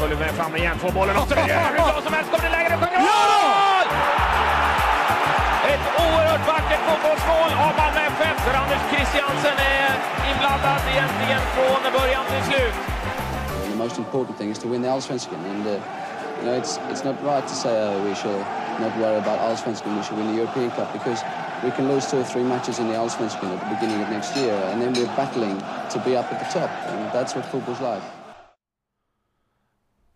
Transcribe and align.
Följer 0.00 0.18
med 0.24 0.32
fram 0.40 0.56
igen, 0.56 0.76
får 0.78 0.92
bollen 0.98 1.16
och 1.16 1.28
så 1.28 1.34
är 1.34 1.40
hur 1.40 1.76
bra 1.76 2.00
som 2.06 2.12
helst. 2.16 2.28
Kommer 2.32 2.44
det 2.48 2.54
läge, 2.56 2.68
det 2.72 2.78
sjunger 2.82 3.00
mål! 3.10 3.86
Ett 5.72 5.86
oerhört 6.04 6.44
vackert 6.52 6.82
fotbollsmål 6.88 7.50
av 7.66 7.72
Malmö 7.80 8.00
FF 8.16 8.38
där 8.46 8.54
Anders 8.62 8.82
Christiansen 8.92 9.56
är 9.78 9.92
inblandad 10.30 10.80
egentligen 10.94 11.42
från 11.54 11.80
början 11.98 12.24
till 12.32 12.44
slut. 12.50 12.76
The 13.70 13.78
most 13.84 13.98
important 13.98 14.38
thing 14.38 14.50
is 14.50 14.58
to 14.58 14.68
win 14.68 14.82
the 14.82 14.90
Allsvenskan, 14.94 15.40
and 15.52 15.66
uh, 15.66 15.72
you 15.72 16.44
know 16.46 16.54
it's 16.60 16.72
it's 16.90 17.04
not 17.08 17.16
right 17.32 17.46
to 17.52 17.54
say 17.54 17.74
uh, 17.82 18.04
we 18.08 18.14
should 18.14 18.42
not 18.84 18.92
worry 19.02 19.18
about 19.24 19.38
Allsvenskan. 19.46 19.96
We 19.96 20.02
should 20.02 20.18
win 20.18 20.28
the 20.32 20.38
European 20.42 20.70
Cup 20.70 20.88
because 20.98 21.20
we 21.64 21.70
can 21.76 21.84
lose 21.92 22.04
two 22.10 22.20
or 22.20 22.28
three 22.32 22.46
matches 22.52 22.78
in 22.78 22.86
the 22.88 22.96
Allsvenskan 23.02 23.48
at 23.54 23.60
the 23.64 23.70
beginning 23.74 24.02
of 24.04 24.08
next 24.16 24.36
year, 24.36 24.56
and 24.70 24.76
then 24.82 24.92
we're 24.96 25.16
battling 25.16 25.56
to 25.92 25.98
be 26.06 26.12
up 26.20 26.32
at 26.32 26.38
the 26.42 26.60
top, 26.60 26.70
and 26.90 26.98
that's 27.16 27.34
what 27.34 27.44
football's 27.52 27.80
like. 27.80 28.02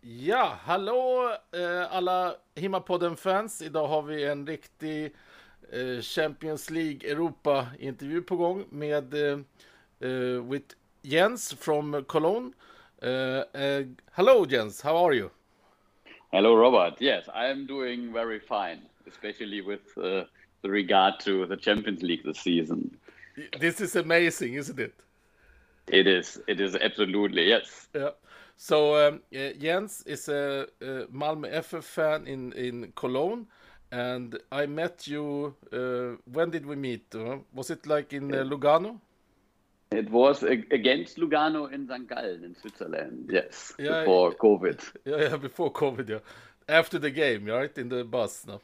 Ja, 0.03 0.59
hallå 0.63 1.37
eh, 1.53 1.97
alla 1.97 2.35
Himmapodden-fans. 2.55 3.63
Idag 3.63 3.87
har 3.87 4.03
vi 4.03 4.25
en 4.25 4.47
riktig 4.47 5.13
eh, 5.73 6.01
Champions 6.01 6.71
League 6.71 7.11
Europa-intervju 7.11 8.23
på 8.23 8.37
gång 8.37 8.65
med 8.71 9.15
eh, 9.15 9.39
eh, 10.11 10.49
with 10.49 10.75
Jens 11.03 11.55
from 11.55 12.05
Cologne. 12.05 12.53
Uh, 13.03 13.09
uh, 13.09 13.87
hello, 14.13 14.47
Jens. 14.49 14.83
How 14.83 15.07
are 15.07 15.15
you? 15.15 15.31
Hello, 16.33 16.57
Robert. 16.57 17.01
Yes, 17.01 17.29
I 17.29 17.47
am 17.47 17.67
doing 17.67 18.13
very 18.13 18.41
fine, 18.41 18.83
especially 19.07 19.63
with 19.63 19.97
uh, 19.97 20.25
the 20.63 20.69
regard 20.69 21.15
to 21.21 21.47
the 21.47 21.57
Champions 21.57 22.03
League 22.03 22.23
this 22.25 22.39
season. 22.39 22.91
This 23.59 23.81
is 23.81 23.97
amazing, 23.97 24.55
isn't 24.55 24.79
it? 24.79 24.93
It 25.87 26.07
is. 26.07 26.39
It 26.47 26.61
is 26.61 26.77
absolutely 26.77 27.49
yes. 27.49 27.89
Yeah. 27.95 28.11
So 28.63 28.95
um, 29.09 29.23
uh, 29.35 29.55
Jens 29.59 30.03
is 30.05 30.29
a, 30.29 30.67
a 30.83 31.07
Malmö 31.07 31.49
FF 31.63 31.83
fan 31.83 32.27
in 32.27 32.53
in 32.53 32.93
Cologne, 32.95 33.47
and 33.91 34.39
I 34.53 34.67
met 34.67 35.07
you. 35.07 35.55
Uh, 35.73 36.19
when 36.31 36.51
did 36.51 36.67
we 36.67 36.77
meet? 36.77 37.15
Uh, 37.15 37.39
was 37.55 37.71
it 37.71 37.87
like 37.87 38.13
in 38.13 38.35
uh, 38.35 38.45
Lugano? 38.45 39.01
It 39.93 40.11
was 40.11 40.43
against 40.43 41.17
Lugano 41.17 41.73
in 41.73 41.89
St. 41.89 42.07
Gallen 42.07 42.45
in 42.45 42.55
Switzerland. 42.55 43.31
Yes, 43.33 43.73
Yeah, 43.79 44.01
before. 44.01 44.33
COVID. 44.35 44.79
Yeah, 45.07 45.17
yeah, 45.17 45.37
before 45.37 45.73
COVID, 45.73 46.09
yeah. 46.11 46.21
After 46.69 46.99
the 46.99 47.11
game, 47.11 47.47
right? 47.47 47.77
In 47.79 47.89
the 47.89 48.05
bus, 48.05 48.47
no? 48.47 48.61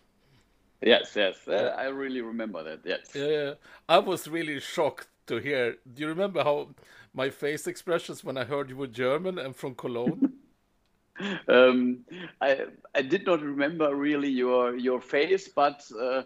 Yes, 0.83 1.17
yes. 1.17 1.49
Uh, 1.49 1.75
I 1.77 1.87
really 1.87 2.21
remember 2.21 2.63
that. 2.63 2.81
Yes. 2.85 3.13
Yeah, 3.15 3.29
yeah. 3.29 3.55
I 3.89 3.99
was 3.99 4.29
really 4.29 4.61
shocked 4.61 5.09
to 5.27 5.39
hear. 5.39 5.77
Do 5.95 6.03
you 6.03 6.09
remember 6.09 6.45
how 6.45 6.69
my 7.17 7.31
face 7.31 7.67
expressions 7.67 8.23
when 8.25 8.39
I 8.39 8.45
heard 8.45 8.71
you 8.71 8.77
were 8.77 8.87
German 8.89 9.39
and 9.39 9.57
from 9.57 9.75
Cologne? 9.75 10.23
Um, 11.49 12.05
I 12.43 12.67
I 12.95 13.03
did 13.03 13.27
not 13.27 13.41
remember 13.43 13.95
really 13.95 14.29
your 14.29 14.77
your 14.77 15.01
face, 15.01 15.49
but 15.49 15.83
uh, 15.99 16.23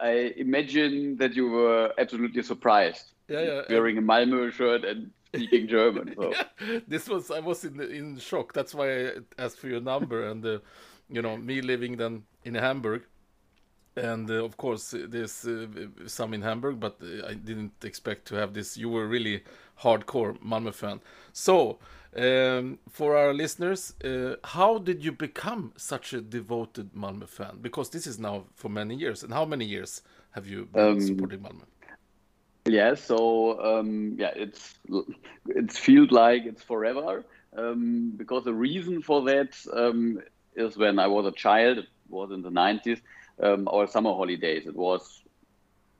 I 0.00 0.34
imagine 0.36 1.16
that 1.16 1.34
you 1.34 1.48
were 1.50 1.92
absolutely 1.98 2.42
surprised 2.42 3.14
Yeah, 3.28 3.40
yeah. 3.42 3.62
wearing 3.70 3.98
a 3.98 4.02
Malmö 4.02 4.52
shirt 4.52 4.84
and 4.84 5.10
speaking 5.32 5.66
German. 5.68 6.14
So. 6.16 6.32
this 6.88 7.08
was 7.08 7.30
I 7.30 7.40
was 7.40 7.64
in 7.64 7.80
in 7.80 8.18
shock. 8.18 8.52
That's 8.52 8.74
why 8.74 8.88
I 9.06 9.10
asked 9.38 9.58
for 9.58 9.68
your 9.68 9.80
number 9.80 10.28
and 10.28 10.44
uh, 10.44 10.58
you 11.08 11.22
know 11.22 11.36
me 11.38 11.62
living 11.62 11.96
then 11.96 12.24
in 12.44 12.54
Hamburg, 12.54 13.02
and 13.96 14.30
uh, 14.30 14.44
of 14.44 14.56
course 14.56 14.94
uh, 14.94 15.06
there's 15.08 15.46
uh, 15.46 15.66
some 16.06 16.34
in 16.34 16.42
Hamburg, 16.42 16.80
but 16.80 16.96
uh, 17.02 17.28
I 17.28 17.34
didn't 17.34 17.84
expect 17.84 18.26
to 18.28 18.34
have 18.36 18.52
this. 18.54 18.76
You 18.76 18.90
were 18.90 19.06
really 19.06 19.42
hardcore 19.82 20.38
Malmö 20.40 20.72
fan. 20.72 21.00
So 21.32 21.78
um, 22.16 22.78
for 22.90 23.16
our 23.16 23.34
listeners, 23.34 23.94
uh, 24.04 24.36
how 24.44 24.78
did 24.78 25.04
you 25.04 25.12
become 25.12 25.72
such 25.76 26.12
a 26.12 26.20
devoted 26.20 26.92
Malmö 26.94 27.26
fan? 27.28 27.58
Because 27.60 27.90
this 27.90 28.06
is 28.06 28.18
now 28.18 28.44
for 28.54 28.68
many 28.70 28.94
years. 28.94 29.22
And 29.22 29.32
how 29.32 29.44
many 29.44 29.64
years 29.64 30.02
have 30.30 30.46
you 30.46 30.66
been 30.66 30.92
Um, 30.92 31.00
supporting 31.00 31.40
Malmö? 31.40 31.64
Yeah, 32.66 32.94
so 32.94 33.60
um, 33.60 34.16
yeah, 34.18 34.32
it's 34.34 34.78
it's 35.48 35.78
feels 35.78 36.10
like 36.10 36.46
it's 36.46 36.62
forever 36.62 37.24
um, 37.58 38.12
because 38.16 38.44
the 38.44 38.54
reason 38.54 39.02
for 39.02 39.22
that 39.24 39.54
um, 39.72 40.18
is 40.56 40.76
when 40.76 40.98
I 40.98 41.06
was 41.06 41.26
a 41.26 41.32
child. 41.32 41.78
It 41.78 41.88
was 42.08 42.30
in 42.30 42.42
the 42.42 42.50
nineties. 42.50 43.00
Um, 43.42 43.68
our 43.68 43.86
summer 43.86 44.12
holidays. 44.14 44.66
It 44.66 44.76
was 44.76 45.24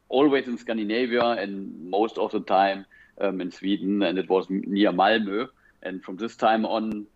always 0.09 0.47
in 0.47 0.57
Scandinavia 0.57 1.25
and 1.43 1.91
most 1.91 2.17
of 2.17 2.31
the 2.31 2.41
time 2.41 2.87
um, 3.21 3.41
in 3.41 3.51
Sweden, 3.51 4.03
and 4.03 4.19
it 4.19 4.29
was 4.29 4.47
near 4.49 4.93
Malmö. 4.93 5.49
And 5.83 6.03
from 6.03 6.17
this 6.17 6.37
time 6.37 6.65
on, 6.65 7.07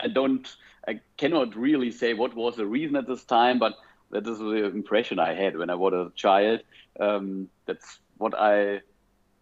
I 0.00 0.08
don't, 0.08 0.46
I 0.86 1.00
cannot 1.16 1.56
really 1.56 1.90
say 1.90 2.14
what 2.14 2.34
was 2.34 2.56
the 2.56 2.66
reason 2.66 2.96
at 2.96 3.06
this 3.06 3.24
time, 3.24 3.58
but 3.58 3.74
that 4.10 4.26
is 4.26 4.38
the 4.38 4.66
impression 4.66 5.18
I 5.18 5.34
had 5.34 5.56
when 5.56 5.70
I 5.70 5.74
was 5.74 5.92
a 5.92 6.12
child. 6.14 6.60
Um, 7.00 7.48
that's 7.66 7.98
what 8.16 8.34
I 8.38 8.80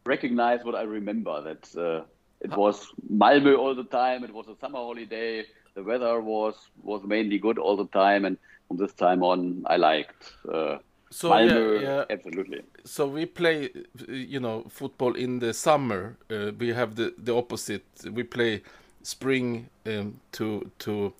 recognize, 0.04 0.64
what 0.64 0.74
I 0.74 0.82
remember. 0.82 1.42
That 1.42 1.76
uh, 1.76 2.04
it 2.40 2.56
was 2.56 2.92
Malmö 3.12 3.58
all 3.58 3.74
the 3.74 3.84
time. 3.84 4.24
It 4.24 4.32
was 4.32 4.48
a 4.48 4.56
summer 4.60 4.78
holiday. 4.78 5.44
The 5.74 5.82
weather 5.82 6.20
was 6.20 6.54
was 6.82 7.02
mainly 7.04 7.38
good 7.38 7.58
all 7.58 7.76
the 7.76 7.86
time, 7.86 8.24
and 8.24 8.38
from 8.68 8.78
this 8.78 8.92
time 8.94 9.22
on, 9.22 9.64
I 9.66 9.76
liked 9.76 10.32
uh, 10.52 10.78
So, 11.10 11.30
Malmö 11.30 11.74
yeah, 11.74 11.82
yeah. 11.82 12.04
absolutely. 12.10 12.62
so 12.84 13.06
we 13.06 13.26
play 13.26 13.66
uh, 13.66 14.12
you 14.12 14.40
know 14.40 14.64
football 14.68 15.14
in 15.14 15.38
the 15.38 15.52
summer 15.52 16.16
uh, 16.30 16.50
we 16.58 16.72
have 16.72 16.96
the 16.96 17.14
the 17.16 17.32
opposite 17.32 17.84
we 18.12 18.24
play 18.24 18.62
spring 19.02 19.68
um, 19.86 20.20
to 20.32 20.70
to 20.78 21.12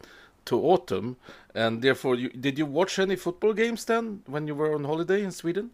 to 0.45 0.61
autumn 0.61 1.17
and 1.55 1.83
therefore 1.83 2.17
you 2.17 2.31
did 2.31 2.59
you 2.59 2.67
watch 2.67 2.99
any 2.99 3.17
football 3.17 3.53
games 3.53 3.85
then 3.85 4.23
when 4.27 4.49
you 4.49 4.57
were 4.57 4.75
on 4.75 4.85
holiday 4.85 5.23
in 5.23 5.31
sweden 5.31 5.71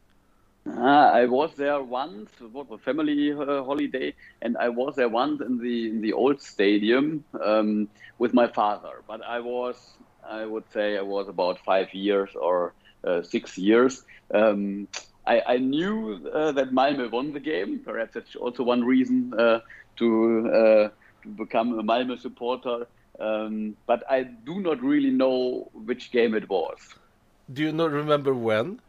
Ah, 0.66 1.10
I 1.10 1.26
was 1.26 1.54
there 1.54 1.82
once. 1.82 2.30
Was 2.40 2.66
a 2.70 2.78
family 2.78 3.32
uh, 3.32 3.64
holiday, 3.64 4.14
and 4.42 4.56
I 4.56 4.68
was 4.68 4.94
there 4.94 5.08
once 5.08 5.40
in 5.40 5.58
the 5.58 5.90
in 5.90 6.00
the 6.00 6.12
old 6.12 6.40
stadium 6.40 7.24
um, 7.44 7.88
with 8.18 8.32
my 8.32 8.46
father. 8.46 9.02
But 9.08 9.22
I 9.22 9.40
was, 9.40 9.76
I 10.24 10.46
would 10.46 10.64
say, 10.72 10.96
I 10.98 11.02
was 11.02 11.28
about 11.28 11.58
five 11.64 11.92
years 11.92 12.30
or 12.36 12.68
uh, 12.68 12.81
six 13.22 13.58
years. 13.58 14.04
Um, 14.32 14.88
I, 15.26 15.42
I 15.46 15.56
knew 15.58 16.28
uh, 16.32 16.52
that 16.52 16.72
Malmö 16.72 17.10
won 17.10 17.32
the 17.32 17.40
game. 17.40 17.80
Perhaps 17.84 18.14
that's 18.14 18.36
also 18.36 18.62
one 18.62 18.84
reason 18.84 19.32
uh, 19.38 19.60
to 19.98 20.50
uh, 20.52 20.88
to 21.22 21.28
become 21.36 21.78
a 21.78 21.82
Malmö 21.82 22.18
supporter. 22.18 22.86
Um, 23.20 23.76
but 23.86 24.02
I 24.10 24.22
do 24.24 24.60
not 24.60 24.82
really 24.82 25.10
know 25.10 25.70
which 25.72 26.10
game 26.12 26.34
it 26.34 26.48
was. 26.48 26.78
do 27.52 27.62
you 27.62 27.72
not 27.72 27.90
remember 27.90 28.34
when 28.34 28.80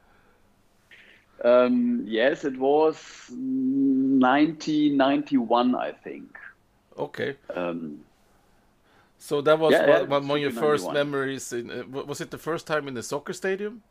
Um, 1.43 2.05
yes, 2.07 2.45
it 2.45 2.57
was 2.57 2.95
1991, 3.29 5.75
I 5.75 5.91
think. 5.91 6.37
okay 6.97 7.35
Um, 7.55 7.99
so 9.17 9.41
that 9.41 9.59
was 9.59 9.71
Yeah, 9.71 9.81
one, 9.81 10.09
yeah, 10.09 10.09
one 10.09 10.31
of 10.31 10.37
your 10.37 10.51
first 10.51 10.89
memories 10.89 11.53
in 11.53 11.71
uh, 11.71 11.83
was 11.87 12.21
it 12.21 12.31
the 12.31 12.37
first 12.37 12.67
time 12.67 12.87
in 12.87 12.93
the 12.93 13.03
soccer 13.03 13.33
stadium 13.33 13.83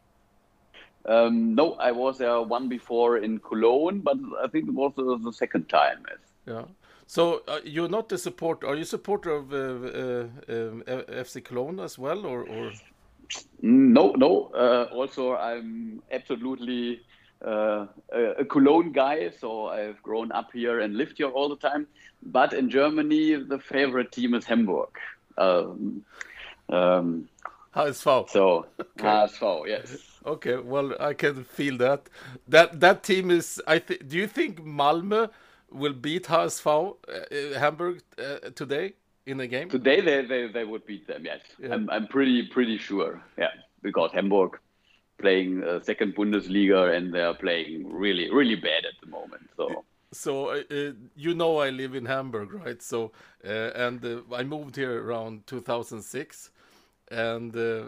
um, 1.07 1.55
no, 1.55 1.75
I 1.75 1.93
was 1.93 2.19
there 2.19 2.41
one 2.43 2.69
before 2.69 3.19
in 3.19 3.39
Cologne, 3.39 4.01
but 4.01 4.17
I 4.43 4.49
think 4.49 4.69
it 4.69 4.75
was 4.75 4.93
the, 4.97 5.19
the 5.19 5.33
second 5.33 5.69
time. 5.69 6.05
Yeah 6.47 6.65
so 7.05 7.43
uh, 7.49 7.59
you're 7.65 7.89
not 7.89 8.11
a 8.13 8.17
supporter 8.17 8.67
are 8.69 8.77
you 8.77 8.83
a 8.83 8.87
supporter 8.87 9.31
of 9.31 9.53
uh, 9.53 9.57
uh, 9.57 10.23
um, 10.49 10.83
fc 11.25 11.45
cologne 11.45 11.81
as 11.81 11.99
well 11.99 12.25
or, 12.25 12.45
or 12.45 12.73
No, 13.63 14.13
no. 14.13 14.51
Uh, 14.55 14.89
also, 14.93 15.37
I'm 15.37 16.03
absolutely 16.11 17.01
uh, 17.45 17.87
a, 18.13 18.23
a 18.39 18.45
Cologne 18.45 18.93
guy, 18.93 19.31
so 19.31 19.69
I've 19.69 20.03
grown 20.03 20.33
up 20.33 20.51
here 20.53 20.81
and 20.81 20.97
lived 20.97 21.19
here 21.19 21.29
all 21.29 21.49
the 21.49 21.57
time. 21.57 21.87
But 22.23 22.53
in 22.53 22.71
Germany, 22.71 23.35
the 23.37 23.59
favorite 23.59 24.13
team 24.13 24.35
is 24.35 24.45
Hamburg. 24.45 24.91
Um, 25.39 26.05
um, 26.69 27.29
HSV. 27.75 28.31
so 28.31 28.67
HSV, 28.99 29.67
yes. 29.67 29.97
Okay, 30.25 30.57
well, 30.57 30.95
I 31.01 31.15
can 31.15 31.45
feel 31.45 31.77
that. 31.79 32.09
That 32.49 32.81
that 32.81 33.03
team 33.03 33.31
is. 33.31 33.61
I 33.67 33.79
think. 33.79 34.09
Do 34.09 34.17
you 34.17 34.27
think 34.27 34.65
Malmö 34.65 35.31
will 35.71 35.95
beat 35.95 36.25
HSV 36.25 36.97
uh, 37.09 37.59
Hamburg 37.59 38.03
uh, 38.19 38.51
today 38.55 38.95
in 39.27 39.39
the 39.39 39.47
game? 39.47 39.69
Today 39.69 40.01
they, 40.01 40.25
they, 40.25 40.49
they 40.49 40.65
would 40.65 40.87
beat 40.87 41.07
them. 41.07 41.25
Yes, 41.25 41.41
Yeah. 41.59 41.75
I'm 41.75 41.89
I'm 41.91 42.07
pretty 42.07 42.43
pretty 42.49 42.79
sure. 42.79 43.21
Yeah, 43.39 43.51
because 43.83 44.11
Hamburg 44.13 44.59
playing 45.19 45.63
uh, 45.65 45.81
second 45.81 46.15
Bundesliga 46.15 46.97
and 46.97 47.13
they 47.13 47.23
are 47.23 47.35
playing 47.35 47.93
really 47.93 48.31
really 48.31 48.57
bad 48.57 48.85
at 48.85 48.95
the 49.01 49.09
moment. 49.09 49.49
So 49.57 49.85
So 50.13 50.49
uh, 50.51 50.63
uh, 50.71 50.93
you 51.17 51.35
know 51.35 51.59
I 51.59 51.71
live 51.71 51.95
in 51.95 52.05
Hamburg, 52.07 52.53
right? 52.53 52.83
So 52.83 53.13
uh, 53.45 53.71
and 53.75 54.05
uh, 54.05 54.21
I 54.35 54.43
moved 54.45 54.77
here 54.77 55.03
around 55.03 55.47
2006, 55.47 56.51
and 57.11 57.57
uh, 57.57 57.85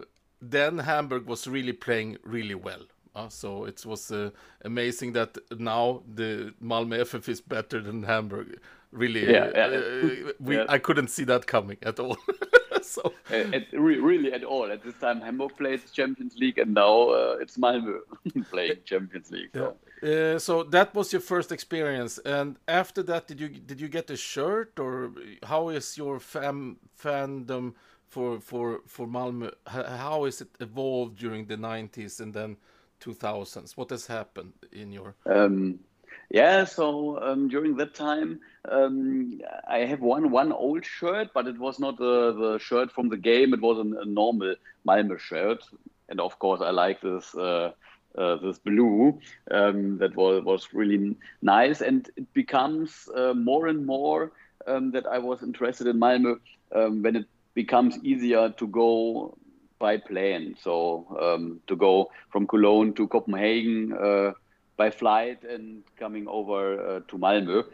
then 0.51 0.79
Hamburg 0.79 1.27
was 1.27 1.47
really 1.47 1.73
playing 1.73 2.19
really 2.25 2.55
well. 2.55 2.83
Uh, 3.17 3.29
so 3.29 3.65
it 3.65 3.85
was 3.87 4.11
uh, 4.11 4.31
amazing 4.65 5.13
that 5.13 5.39
now 5.59 6.03
the 6.15 6.53
Malmö 6.63 7.07
FF 7.07 7.29
is 7.29 7.41
better 7.41 7.81
than 7.81 8.03
Hamburg. 8.03 8.59
Really, 8.91 9.31
Yeah, 9.31 9.47
uh, 9.47 10.33
we 10.41 10.57
Yeah. 10.57 10.67
I 10.69 10.79
couldn't 10.79 11.09
see 11.09 11.25
that 11.25 11.47
coming 11.47 11.79
at 11.83 11.99
all. 11.99 12.17
so 12.83 13.13
uh, 13.31 13.35
at, 13.35 13.67
re- 13.73 13.99
really 13.99 14.33
at 14.33 14.45
all. 14.45 14.71
At 14.71 14.83
this 14.83 14.95
time, 14.95 15.21
Hamburg 15.21 15.57
plays 15.57 15.91
Champions 15.91 16.37
League, 16.37 16.59
and 16.59 16.75
now 16.75 17.11
uh, 17.11 17.37
it's 17.41 17.57
Malmö 17.57 17.99
playing 18.51 18.79
Champions 18.85 19.31
League. 19.31 19.51
So. 19.55 19.77
Uh, 20.03 20.39
so 20.39 20.65
that 20.65 20.95
was 20.95 21.13
your 21.13 21.23
first 21.23 21.51
experience, 21.51 22.19
and 22.19 22.57
after 22.69 23.03
that, 23.05 23.27
did 23.27 23.41
you 23.41 23.49
did 23.49 23.81
you 23.81 23.89
get 23.89 24.11
a 24.11 24.17
shirt, 24.17 24.79
or 24.79 25.13
how 25.45 25.71
is 25.71 25.97
your 25.97 26.21
fam 26.21 26.77
fandom 27.03 27.75
for 28.09 28.41
for 28.41 28.81
for 28.87 29.07
Malmö? 29.07 29.51
How 29.67 30.25
is 30.25 30.41
it 30.41 30.49
evolved 30.61 31.19
during 31.19 31.47
the 31.47 31.57
'90s 31.57 32.21
and 32.21 32.35
then 32.35 32.57
2000s? 33.01 33.77
What 33.77 33.91
has 33.91 34.07
happened 34.07 34.53
in 34.73 34.93
your? 34.93 35.15
Um, 35.27 35.81
yeah, 36.31 36.65
so 36.65 37.21
um, 37.23 37.49
during 37.49 37.77
that 37.77 37.95
time, 37.95 38.41
um, 38.69 39.41
I 39.69 39.79
have 39.79 40.01
one 40.01 40.31
one 40.31 40.53
old 40.53 40.85
shirt, 40.85 41.29
but 41.35 41.47
it 41.47 41.59
was 41.59 41.79
not 41.79 41.99
the, 41.99 42.33
the 42.33 42.59
shirt 42.59 42.91
from 42.93 43.09
the 43.09 43.17
game. 43.17 43.55
It 43.55 43.61
was 43.61 43.79
a, 43.79 44.01
a 44.01 44.05
normal 44.05 44.55
Malmö 44.87 45.19
shirt, 45.19 45.65
and 46.09 46.21
of 46.21 46.39
course, 46.39 46.61
I 46.61 46.71
like 46.71 47.01
this 47.01 47.35
uh, 47.35 47.73
uh, 48.17 48.37
this 48.37 48.59
blue. 48.59 49.19
Um, 49.51 49.99
that 49.99 50.17
was 50.17 50.45
was 50.45 50.69
really 50.73 51.17
nice, 51.43 51.81
and 51.83 52.09
it 52.17 52.33
becomes 52.33 53.09
uh, 53.15 53.35
more 53.35 53.67
and 53.67 53.85
more 53.85 54.33
um, 54.67 54.91
that 54.93 55.07
I 55.07 55.19
was 55.19 55.43
interested 55.43 55.87
in 55.87 55.99
Malmö 55.99 56.39
um, 56.75 57.03
when 57.03 57.17
it 57.17 57.27
becomes 57.55 57.99
easier 58.03 58.51
to 58.51 58.67
go 58.67 59.37
by 59.79 59.97
plane. 59.97 60.57
So 60.61 61.07
um, 61.21 61.61
to 61.67 61.77
go 61.77 62.11
from 62.31 62.47
Cologne 62.47 62.95
to 62.95 63.09
Copenhagen 63.09 63.93
uh, 63.93 64.33
by 64.77 64.91
flight 64.91 65.45
and 65.45 65.83
coming 65.99 66.27
over 66.29 66.97
uh, 66.97 67.01
to 67.09 67.19
Malmö. 67.19 67.65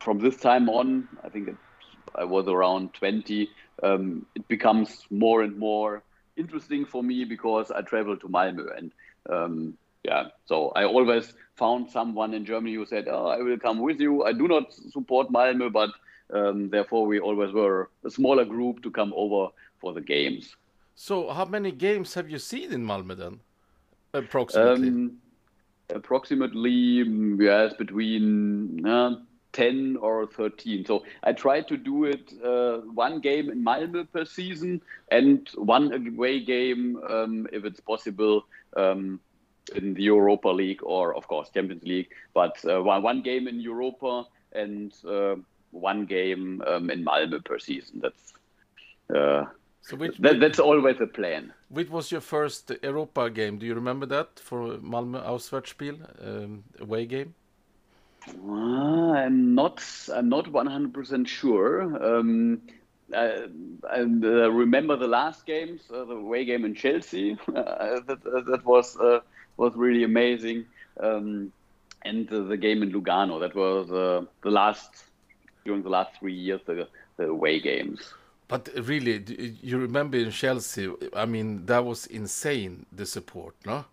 From 0.00 0.18
this 0.18 0.36
time 0.36 0.68
on, 0.68 1.08
I 1.24 1.28
think 1.28 1.48
it, 1.48 1.56
I 2.14 2.24
was 2.24 2.48
around 2.48 2.94
20. 2.94 3.48
Um, 3.82 4.26
it 4.34 4.46
becomes 4.48 5.06
more 5.10 5.42
and 5.42 5.56
more 5.58 6.02
interesting 6.36 6.84
for 6.84 7.02
me 7.02 7.24
because 7.24 7.70
I 7.70 7.82
travel 7.82 8.16
to 8.16 8.28
Malmö 8.28 8.76
and 8.76 8.92
um, 9.30 9.78
yeah. 10.04 10.24
So 10.46 10.72
I 10.74 10.84
always 10.84 11.32
found 11.56 11.90
someone 11.90 12.34
in 12.34 12.44
Germany 12.44 12.74
who 12.74 12.86
said, 12.86 13.06
"Oh, 13.08 13.26
I 13.26 13.38
will 13.38 13.58
come 13.58 13.78
with 13.80 14.00
you." 14.00 14.24
I 14.24 14.32
do 14.32 14.48
not 14.48 14.72
support 14.72 15.28
Malmö, 15.30 15.72
but 15.72 15.90
um, 16.32 16.70
therefore 16.70 17.06
we 17.06 17.20
always 17.20 17.52
were 17.52 17.90
a 18.04 18.10
smaller 18.10 18.44
group 18.44 18.82
to 18.82 18.90
come 18.90 19.12
over 19.16 19.48
for 19.80 19.92
the 19.92 20.00
games. 20.00 20.56
So 20.94 21.30
how 21.30 21.44
many 21.44 21.72
games 21.72 22.14
have 22.14 22.30
you 22.30 22.38
seen 22.38 22.72
in 22.72 22.84
Malmö 22.84 23.16
then, 23.16 23.40
approximately? 24.12 24.88
Um, 24.88 25.18
approximately, 25.90 27.04
mm, 27.04 27.40
yes, 27.40 27.74
between 27.74 28.86
uh, 28.86 29.16
10 29.52 29.96
or 30.00 30.26
13. 30.26 30.84
So 30.84 31.04
I 31.22 31.32
try 31.32 31.60
to 31.62 31.76
do 31.76 32.04
it 32.04 32.32
uh, 32.44 32.78
one 32.94 33.20
game 33.20 33.50
in 33.50 33.64
Malmö 33.64 34.10
per 34.12 34.24
season 34.24 34.80
and 35.10 35.48
one 35.54 35.92
away 35.92 36.40
game, 36.40 36.98
um, 37.08 37.46
if 37.52 37.64
it's 37.64 37.80
possible, 37.80 38.46
um, 38.76 39.20
in 39.76 39.94
the 39.94 40.02
Europa 40.02 40.48
League 40.48 40.80
or, 40.82 41.14
of 41.14 41.28
course, 41.28 41.50
Champions 41.50 41.84
League. 41.84 42.08
But 42.34 42.62
uh, 42.64 42.82
one, 42.82 43.02
one 43.02 43.22
game 43.22 43.46
in 43.48 43.60
Europa 43.60 44.24
and 44.52 44.92
uh, 45.06 45.36
one 45.72 46.06
game 46.06 46.62
um, 46.66 46.90
in 46.90 47.04
Malmö 47.04 47.44
per 47.44 47.58
season. 47.58 48.00
That's 48.00 48.34
uh, 49.14 49.46
so 49.82 49.96
which, 49.96 50.16
that, 50.18 50.38
that's 50.38 50.60
always 50.60 51.00
a 51.00 51.06
plan. 51.06 51.52
which 51.68 51.90
was 51.90 52.12
your 52.12 52.20
first 52.20 52.70
Europa 52.82 53.28
game? 53.30 53.58
Do 53.58 53.66
you 53.66 53.74
remember 53.74 54.06
that 54.06 54.38
for 54.38 54.78
Malmö 54.78 55.24
Auswärtsspiel 55.26 55.96
um, 56.24 56.64
away 56.80 57.06
game? 57.06 57.34
Uh, 58.28 59.12
I'm 59.12 59.54
not. 59.54 59.82
I'm 60.14 60.28
not 60.28 60.44
100% 60.44 61.26
sure. 61.26 61.82
Um, 61.82 62.62
I, 63.12 63.46
I 63.90 64.00
uh, 64.00 64.48
remember 64.48 64.96
the 64.96 65.08
last 65.08 65.44
games, 65.44 65.82
uh, 65.92 66.04
the 66.04 66.14
away 66.14 66.44
game 66.44 66.64
in 66.64 66.74
Chelsea. 66.74 67.36
Uh, 67.48 68.00
that, 68.06 68.18
uh, 68.26 68.40
that 68.50 68.64
was 68.64 68.96
was 69.56 69.72
really 69.76 70.04
amazing, 70.04 70.64
um, 71.00 71.52
and 72.04 72.28
the 72.28 72.56
game 72.56 72.82
in 72.82 72.92
Lugano. 72.92 73.40
That 73.40 73.54
was 73.54 73.90
uh, 73.90 74.24
the 74.42 74.50
last 74.50 75.04
during 75.64 75.82
the 75.82 75.88
last 75.90 76.18
three 76.18 76.34
years 76.34 76.60
the, 76.66 76.88
the 77.16 77.24
away 77.24 77.60
games. 77.60 78.14
But 78.48 78.68
really, 78.82 79.24
you 79.62 79.78
remember 79.78 80.18
in 80.18 80.30
Chelsea? 80.30 80.90
I 81.14 81.24
mean, 81.24 81.64
that 81.66 81.84
was 81.84 82.06
insane. 82.06 82.84
The 82.92 83.06
support, 83.06 83.54
no? 83.64 83.86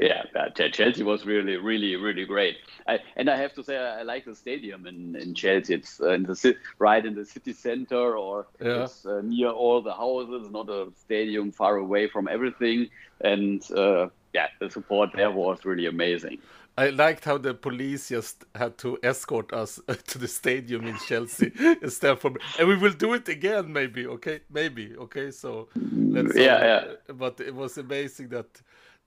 Yeah, 0.00 0.24
Chelsea 0.72 1.04
was 1.04 1.24
really, 1.24 1.56
really, 1.56 1.94
really 1.94 2.24
great. 2.24 2.56
I, 2.88 2.98
and 3.16 3.30
I 3.30 3.36
have 3.36 3.54
to 3.54 3.62
say, 3.62 3.76
I 3.78 4.02
like 4.02 4.24
the 4.24 4.34
stadium 4.34 4.86
in, 4.86 5.14
in 5.14 5.34
Chelsea. 5.34 5.74
It's 5.74 6.00
uh, 6.00 6.10
in 6.10 6.24
the 6.24 6.56
right 6.80 7.06
in 7.06 7.14
the 7.14 7.24
city 7.24 7.52
center, 7.52 8.16
or 8.16 8.46
Yeah. 8.60 8.84
it's 8.84 9.06
uh, 9.06 9.20
near 9.22 9.50
all 9.50 9.80
the 9.80 9.92
houses. 9.94 10.50
Not 10.50 10.68
a 10.68 10.88
stadium 10.96 11.52
far 11.52 11.76
away 11.76 12.08
from 12.08 12.26
everything. 12.26 12.88
And 13.20 13.62
uh, 13.70 14.08
yeah, 14.34 14.48
the 14.60 14.68
support 14.68 15.10
there 15.14 15.30
was 15.30 15.64
really 15.64 15.86
amazing. 15.86 16.38
I 16.76 16.90
liked 16.90 17.24
how 17.24 17.38
the 17.38 17.54
police 17.54 18.08
just 18.08 18.44
had 18.54 18.78
to 18.78 18.98
escort 19.02 19.52
us 19.52 19.80
to 20.08 20.18
the 20.18 20.26
stadium 20.28 20.86
in 20.86 20.96
Chelsea 21.08 21.52
instead 21.82 22.18
for, 22.18 22.32
and 22.58 22.68
we 22.68 22.76
will 22.76 22.92
do 22.92 23.14
it 23.14 23.28
again, 23.28 23.72
maybe. 23.72 24.06
Okay, 24.06 24.40
maybe. 24.50 24.96
Okay, 24.96 25.30
so 25.30 25.68
let's. 25.76 26.34
Yeah, 26.36 26.84
But 27.14 27.40
it 27.40 27.54
was 27.54 27.78
amazing 27.78 28.28
that 28.30 28.60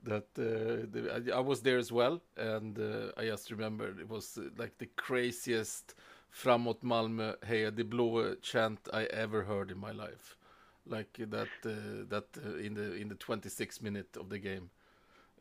that 0.04 0.28
uh, 0.38 0.88
the, 0.92 1.32
I, 1.34 1.38
I 1.38 1.40
was 1.42 1.62
there 1.62 1.78
as 1.78 1.92
well, 1.92 2.22
and 2.38 2.80
uh, 2.80 3.12
I 3.18 3.26
just 3.26 3.52
remember 3.52 3.88
it 4.00 4.10
was 4.10 4.38
uh, 4.38 4.44
like 4.58 4.78
the 4.78 4.88
craziest 4.96 5.96
"Framåt 6.32 6.84
Malmö, 6.84 7.36
heja 7.44 7.72
de 7.76 7.84
blå" 7.84 8.36
chant 8.42 8.80
I 8.94 9.04
ever 9.06 9.44
heard 9.44 9.72
in 9.72 9.78
my 9.78 9.92
life. 9.92 10.38
Like 10.86 11.18
that, 11.18 11.50
uh, 11.66 12.06
that 12.08 12.28
uh, 12.46 12.56
in 12.60 12.76
the 12.76 12.94
in 12.96 13.10
the 13.10 13.16
26th 13.16 13.82
minute 13.82 14.16
of 14.18 14.30
the 14.30 14.40
game. 14.40 14.70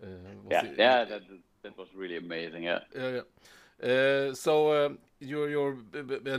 Uh, 0.03 0.07
was 0.45 0.53
Yeah, 0.53 0.65
it- 0.65 0.79
yeah, 0.79 1.05
that 1.05 1.23
that 1.67 1.77
was 1.79 1.89
really 1.95 2.17
amazing. 2.17 2.63
Yeah. 2.63 2.81
yeah, 2.95 3.11
yeah. 3.19 3.23
Uh, 3.83 4.35
so 4.35 4.87
um, 4.87 4.99
your 5.21 5.51
your 5.51 5.77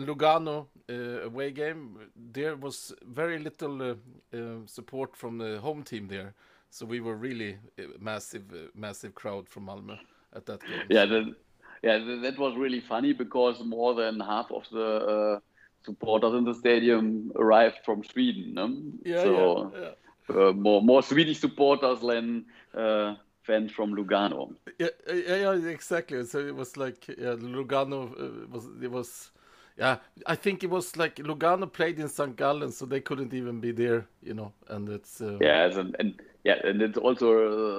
Lugano 0.07 0.67
uh, 0.89 1.25
away 1.25 1.51
game, 1.51 1.99
there 2.33 2.55
was 2.55 2.93
very 3.03 3.39
little 3.39 3.81
uh, 3.81 3.95
uh, 4.33 4.65
support 4.65 5.15
from 5.15 5.37
the 5.37 5.59
home 5.59 5.83
team 5.83 6.07
there. 6.07 6.33
So 6.69 6.85
we 6.85 6.99
were 6.99 7.15
really 7.15 7.57
massive, 7.99 8.43
uh, 8.51 8.69
massive 8.75 9.13
crowd 9.15 9.47
from 9.47 9.67
Malmö 9.67 9.97
at 10.35 10.45
that 10.45 10.59
game. 10.61 10.81
Yeah, 10.89 11.05
that, 11.05 11.35
yeah, 11.83 11.97
that, 11.97 12.21
that 12.21 12.37
was 12.37 12.55
really 12.57 12.81
funny 12.81 13.13
because 13.13 13.63
more 13.63 13.93
than 13.95 14.19
half 14.19 14.51
of 14.51 14.63
the 14.71 14.85
uh, 14.85 15.39
supporters 15.85 16.33
in 16.33 16.43
the 16.43 16.53
stadium 16.53 17.31
arrived 17.35 17.79
from 17.85 18.03
Sweden. 18.03 18.53
No? 18.53 18.67
Yeah, 19.05 19.23
so 19.23 19.71
yeah, 19.75 19.89
Uh, 20.29 20.51
more 20.51 20.81
more 20.81 21.01
Swedish 21.03 21.39
supporters 21.39 21.99
than 22.01 22.45
uh, 22.73 23.15
fans 23.47 23.71
from 23.71 23.95
Lugano. 23.95 24.53
yeah, 24.77 24.87
yeah, 25.07 25.53
yeah, 25.55 25.69
exactly. 25.69 26.23
So 26.25 26.39
it 26.39 26.55
was 26.55 26.77
like 26.77 27.07
yeah, 27.07 27.35
Lugano 27.35 28.11
uh, 28.11 28.47
was 28.51 28.65
it 28.81 28.91
was. 28.91 29.31
Yeah, 29.79 29.97
I 30.25 30.35
think 30.35 30.63
it 30.63 30.71
was 30.71 30.97
like 30.97 31.17
Lugano 31.17 31.71
played 31.71 31.99
in 31.99 32.09
St. 32.09 32.35
Gallen, 32.35 32.71
so 32.71 32.87
they 32.87 32.99
couldn't 32.99 33.31
even 33.31 33.59
be 33.59 33.71
there, 33.71 34.07
you 34.23 34.33
know. 34.33 34.51
And 34.69 34.89
it's 34.89 35.21
uh, 35.21 35.37
Yeah, 35.39 35.65
and, 35.65 35.95
and 35.99 36.19
yeah, 36.43 36.57
and 36.63 36.81
it's 36.81 36.97
also 36.97 37.27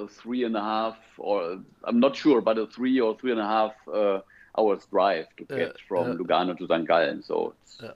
a 0.05 0.09
three 0.09 0.45
and 0.45 0.57
a 0.57 0.61
half, 0.61 0.97
or 1.19 1.59
I'm 1.83 1.99
not 1.99 2.15
sure, 2.15 2.41
but 2.41 2.57
a 2.57 2.69
three 2.69 3.01
or 3.01 3.19
three 3.19 3.33
and 3.33 3.41
a 3.41 3.47
half 3.57 3.75
uh, 3.93 4.21
hours 4.57 4.87
drive 4.93 5.27
to 5.39 5.45
get 5.45 5.81
from. 5.89 6.17
Lugano 6.19 6.57
to 6.57 6.67
St. 6.69 6.87
Gallen. 6.87 7.23
So 7.25 7.55
it's, 7.63 7.79
Yeah. 7.83 7.95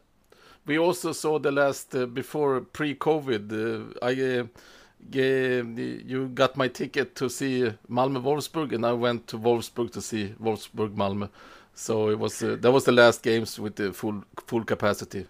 We 0.67 0.79
also 0.79 1.13
saw 1.13 1.39
the 1.39 1.51
last 1.51 1.95
uh, 1.95 2.07
before 2.07 2.61
pre-COVID. 2.61 3.53
Uh, 3.53 3.99
I 4.01 4.41
uh, 4.41 4.47
you 5.11 6.31
got 6.35 6.57
my 6.57 6.69
ticket 6.69 7.15
to 7.17 7.29
see 7.29 7.73
Malmö 7.89 8.23
Wolfsburg, 8.23 8.73
and 8.73 8.87
I 8.87 8.93
went 8.93 9.27
to 9.29 9.39
Wolfsburg 9.39 9.93
to 9.93 10.01
see 10.01 10.35
Wolfsburg 10.41 10.95
Malmö. 10.95 11.29
So 11.75 12.11
it 12.11 12.19
was 12.19 12.43
uh, 12.43 12.57
that 12.61 12.73
was 12.73 12.85
the 12.85 12.93
last 12.93 13.23
games 13.23 13.59
with 13.59 13.77
the 13.77 13.93
full 13.93 14.25
full 14.47 14.65
capacity. 14.65 15.27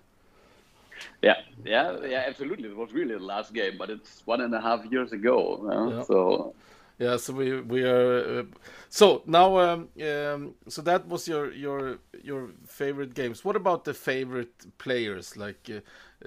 yeah, 1.23 1.41
yeah, 1.65 1.97
yeah, 2.05 2.25
absolutely. 2.27 2.69
It 2.69 2.77
was 2.77 2.93
really 2.93 3.15
the 3.15 3.25
last 3.25 3.53
game, 3.55 3.79
but 3.79 3.91
it's 3.91 4.23
one 4.27 4.41
and 4.41 4.55
a 4.55 4.61
half 4.61 4.85
years 4.91 5.13
ago. 5.13 5.65
Yeah. 5.71 6.03
So 6.05 6.55
Yeah, 6.99 7.17
so 7.17 7.33
we 7.33 7.61
we 7.61 7.83
are. 7.85 8.41
Uh, 8.41 8.45
so 8.89 9.23
now, 9.27 9.59
um, 9.59 9.89
um, 10.03 10.55
so 10.69 10.83
that 10.83 11.09
was 11.09 11.27
your 11.27 11.53
your 11.53 11.99
your 12.23 12.51
favorite 12.67 13.15
games. 13.15 13.45
What 13.45 13.57
about 13.57 13.85
the 13.85 13.95
favorite 13.95 14.79
players? 14.79 15.37
Like, 15.37 15.69
uh, 15.71 15.81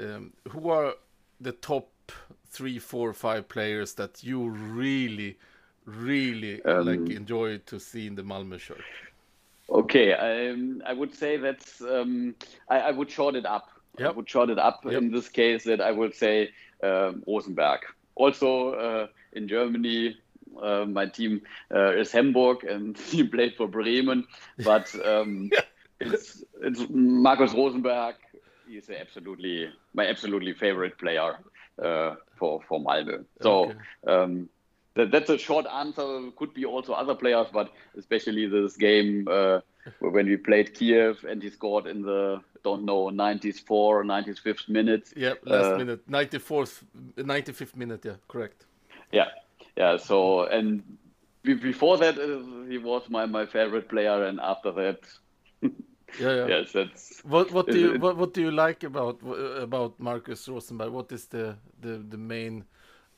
um, 0.03 0.33
who 0.49 0.69
are 0.69 0.95
the 1.39 1.53
top 1.53 1.89
three, 2.55 2.79
four, 2.79 3.13
five 3.13 3.43
players 3.49 3.93
that 3.95 4.23
you 4.23 4.49
really, 4.49 5.37
really 5.85 6.61
Um, 6.65 6.85
like 6.85 7.09
enjoy 7.09 7.57
to 7.71 7.79
see 7.79 8.07
in 8.07 8.15
the 8.15 8.23
Malmö 8.23 8.59
shirt? 8.59 8.85
Okay, 9.69 10.13
um, 10.13 10.81
I 10.85 10.93
would 10.93 11.13
say 11.13 11.37
that's 11.37 11.81
um, 11.81 12.35
I, 12.69 12.79
I 12.79 12.91
would 12.91 13.09
short 13.09 13.35
it 13.35 13.45
up. 13.45 13.67
I 13.99 14.11
would 14.11 14.29
short 14.29 14.49
it 14.49 14.59
up 14.59 14.81
Yep. 14.85 15.01
in 15.01 15.11
this 15.11 15.29
case 15.29 15.63
that 15.65 15.81
I 15.81 15.91
would 15.91 16.13
say 16.13 16.51
um, 16.83 17.23
Rosenberg. 17.27 17.79
Also 18.15 18.71
uh, 18.73 19.07
in 19.33 19.47
Germany, 19.47 20.17
uh, 20.61 20.85
my 20.85 21.05
team 21.07 21.41
uh, 21.73 21.91
is 22.01 22.11
Hamburg 22.11 22.63
and 22.65 22.97
he 23.11 23.23
played 23.23 23.55
for 23.55 23.67
Bremen, 23.67 24.25
but 24.63 24.93
um, 25.05 25.49
it's 25.99 26.43
it's 26.61 26.85
Markus 26.89 27.53
Rosenberg. 27.53 28.15
He's 28.67 28.89
absolutely 28.89 29.69
my 29.93 30.05
absolutely 30.07 30.53
favorite 30.53 30.97
player 30.97 31.37
for 32.37 32.61
for 32.67 32.79
Malmö. 32.79 33.25
So. 33.41 33.63
Okay. 33.69 33.77
Um, 34.07 34.49
that, 34.95 35.11
that's 35.11 35.29
a 35.29 35.37
short 35.37 35.65
answer. 35.65 36.31
Could 36.37 36.53
be 36.53 36.63
also 36.63 36.93
other 36.93 37.15
players, 37.15 37.47
but 37.51 37.69
especially 37.97 38.47
this 38.47 38.77
game 38.77 39.27
uh, 39.29 39.59
when 39.99 40.25
we 40.25 40.37
played 40.37 40.73
Kiev 40.73 41.25
and 41.29 41.43
he 41.43 41.49
scored 41.49 41.85
in 41.85 42.01
the 42.01 42.39
don't 42.63 42.85
know 42.85 43.09
94, 43.09 44.03
95th 44.05 44.69
minute. 44.69 45.11
Yeah, 45.17 45.33
last 45.43 45.73
Uh, 45.73 45.77
minute, 45.77 45.99
ninety 46.07 46.39
fourth, 46.39 46.83
ninety 47.17 47.51
fifth 47.51 47.75
minute. 47.75 48.05
Yeah, 48.05 48.15
correct. 48.29 48.65
Yeah, 49.11 49.27
yeah. 49.75 49.97
So 49.97 50.45
and 50.45 50.81
before 51.43 51.97
that, 51.97 52.17
uh, 52.17 52.65
he 52.69 52.77
was 52.77 53.09
my 53.09 53.25
my 53.25 53.45
favorite 53.45 53.89
player, 53.89 54.23
and 54.23 54.39
after 54.39 54.71
that, 54.71 54.99
Yeah, 56.17 56.35
yeah. 56.35 56.47
yes, 56.47 56.71
that's 56.71 57.21
What 57.23 57.51
what 57.51 57.69
do 57.69 57.79
you 57.79 57.93
what, 57.99 58.17
what 58.17 58.33
do 58.33 58.41
you 58.41 58.51
like 58.51 58.83
about 58.83 59.19
about 59.59 59.99
Markus 59.99 60.47
Rosenberg? 60.47 60.91
What 60.91 61.11
is 61.11 61.27
the 61.27 61.57
the, 61.81 61.97
the 61.97 62.17
main 62.17 62.65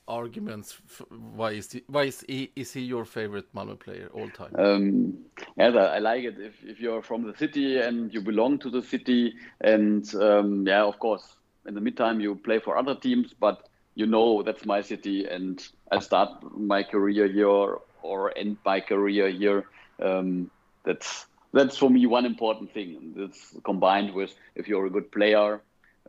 arguments 0.08 0.77
f 0.89 1.01
why 1.10 1.51
is 1.51 1.72
he 1.72 1.84
why 1.88 2.04
is 2.04 2.24
he 2.27 2.51
is 2.56 2.74
he 2.74 2.82
your 2.82 3.06
favorite 3.06 3.54
Malmö 3.54 3.77
player 3.77 4.10
all 4.13 4.30
time? 4.30 4.56
Um, 4.56 5.18
yes, 5.58 5.75
I, 5.75 5.96
I 5.96 6.00
like 6.00 6.24
it 6.24 6.39
if, 6.39 6.63
if 6.63 6.80
you're 6.80 7.01
from 7.01 7.24
the 7.24 7.36
city 7.38 7.77
and 7.77 8.13
you 8.13 8.22
belong 8.22 8.60
to 8.60 8.70
the 8.70 8.82
city, 8.82 9.34
and 9.62 10.04
um, 10.16 10.66
yeah, 10.66 10.84
of 10.84 10.98
course, 11.00 11.36
in 11.68 11.74
the 11.75 11.82
meantime 11.82 12.20
you 12.22 12.36
play 12.36 12.60
for 12.60 12.77
other 12.77 12.96
teams, 12.96 13.34
but 13.34 13.68
you 13.96 14.06
know 14.06 14.44
that's 14.44 14.66
my 14.66 14.82
city, 14.82 15.25
and 15.25 15.68
I 15.92 16.00
start 16.00 16.30
my 16.58 16.84
career 16.84 17.27
here 17.27 17.77
or 18.01 18.38
end 18.38 18.58
my 18.66 18.80
career 18.80 19.30
here. 19.30 19.66
Um, 20.01 20.50
that's 20.86 21.25
that's 21.54 21.77
for 21.77 21.89
me 21.89 22.06
one 22.06 22.25
important 22.25 22.74
thing. 22.74 22.96
And 22.98 23.16
That's 23.16 23.56
combined 23.63 24.13
with 24.13 24.34
if 24.56 24.68
you're 24.68 24.86
a 24.86 24.89
good 24.89 25.12
player. 25.12 25.62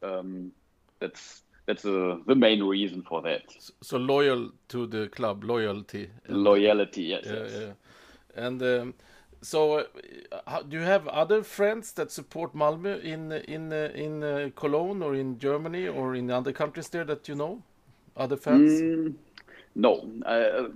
Um, 0.02 0.52
that's 1.00 1.42
that's 1.66 1.84
uh, 1.84 2.16
the 2.26 2.34
main 2.34 2.62
reason 2.62 3.02
for 3.02 3.20
that. 3.22 3.42
so 3.82 3.98
loyal 3.98 4.52
to 4.68 4.86
the 4.86 5.08
club, 5.08 5.44
loyalty. 5.44 6.08
Loyalty, 6.26 7.02
yes. 7.02 7.24
Yeah, 7.26 7.42
yes. 7.42 7.52
yeah. 7.52 8.44
And 8.46 8.62
um, 8.62 8.94
so, 9.42 9.78
uh, 9.80 9.84
how, 10.46 10.62
do 10.62 10.78
you 10.78 10.82
have 10.82 11.06
other 11.08 11.42
friends 11.42 11.92
that 11.92 12.10
support 12.10 12.54
Malmö 12.54 13.02
in 13.02 13.32
in 13.32 13.72
uh, 13.72 13.90
in 13.94 14.22
uh, 14.22 14.50
Cologne 14.56 15.02
or 15.02 15.14
in 15.14 15.38
Germany 15.38 15.88
or 15.88 16.14
in 16.14 16.30
other 16.30 16.52
countries 16.52 16.88
there 16.88 17.04
that 17.04 17.28
you 17.28 17.34
know? 17.34 17.62
Other 18.16 18.36
fans? 18.36 18.80
Mm, 18.80 19.14
no, 19.74 20.10
I, 20.26 20.68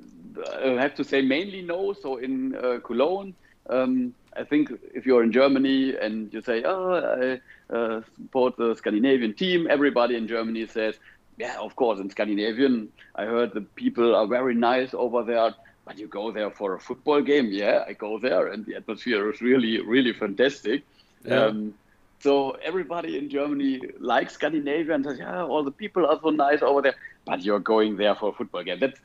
I 0.62 0.80
have 0.80 0.94
to 0.96 1.04
say 1.04 1.22
mainly 1.22 1.62
no. 1.62 1.92
So 1.92 2.18
in 2.18 2.54
uh, 2.54 2.78
Cologne, 2.84 3.34
um, 3.70 4.14
I 4.36 4.44
think 4.44 4.70
if 4.94 5.06
you're 5.06 5.22
in 5.22 5.32
Germany 5.32 5.94
and 5.96 6.32
you 6.32 6.40
say, 6.42 6.62
"Oh, 6.64 6.94
I 6.94 7.74
uh, 7.74 8.02
support 8.16 8.56
the 8.56 8.74
Scandinavian 8.74 9.34
team," 9.34 9.66
everybody 9.70 10.16
in 10.16 10.26
Germany 10.28 10.66
says, 10.66 10.98
"Yeah, 11.38 11.58
of 11.58 11.76
course." 11.76 12.00
In 12.00 12.10
Scandinavian, 12.10 12.88
I 13.14 13.24
heard 13.24 13.52
the 13.52 13.60
people 13.60 14.14
are 14.14 14.26
very 14.26 14.54
nice 14.54 14.94
over 14.94 15.22
there. 15.22 15.54
But 15.84 15.98
you 15.98 16.06
go 16.06 16.30
there 16.30 16.50
for 16.50 16.74
a 16.74 16.80
football 16.80 17.20
game? 17.22 17.48
Yeah, 17.50 17.84
I 17.88 17.92
go 17.94 18.18
there, 18.18 18.46
and 18.46 18.64
the 18.64 18.76
atmosphere 18.76 19.28
is 19.32 19.40
really, 19.40 19.80
really 19.80 20.12
fantastic. 20.12 20.84
Yeah. 21.24 21.46
Um, 21.46 21.74
so 22.20 22.52
everybody 22.62 23.18
in 23.18 23.28
Germany 23.28 23.80
likes 23.98 24.34
Scandinavia 24.34 24.94
and 24.94 25.04
says, 25.04 25.18
yeah, 25.18 25.42
all 25.42 25.64
the 25.64 25.72
people 25.72 26.06
are 26.06 26.20
so 26.22 26.30
nice 26.30 26.62
over 26.62 26.80
there. 26.80 26.94
But 27.24 27.42
you're 27.42 27.58
going 27.58 27.96
there 27.96 28.14
for 28.14 28.28
a 28.28 28.32
football 28.32 28.62
game. 28.62 28.78
That's 28.78 29.00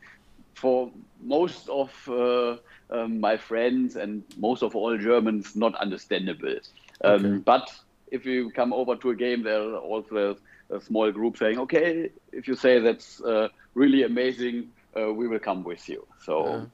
for 0.53 0.91
most 1.23 1.67
of 1.67 1.89
uh, 2.07 2.57
um, 2.89 3.19
my 3.19 3.37
friends 3.37 3.95
and 3.95 4.23
most 4.37 4.63
of 4.63 4.75
all 4.75 4.97
Germans 4.97 5.55
not 5.55 5.75
understandable. 5.75 6.55
Um, 7.03 7.25
Okay. 7.25 7.43
But 7.45 7.71
if 8.11 8.25
you 8.25 8.51
come 8.51 8.73
over 8.73 8.95
to 8.95 9.09
a 9.09 9.15
game, 9.15 9.43
there's 9.43 9.73
also 9.75 10.37
a 10.69 10.81
small 10.81 11.11
group 11.11 11.37
saying, 11.37 11.59
okay, 11.59 12.09
if 12.31 12.47
you 12.47 12.55
say 12.55 12.79
that's 12.79 13.21
uh, 13.21 13.49
really 13.75 14.03
amazing, 14.03 14.69
uh, 14.97 15.13
we 15.13 15.27
will 15.27 15.39
come 15.39 15.63
with 15.63 15.87
you. 15.89 16.05
So. 16.25 16.45
Yeah. 16.45 16.65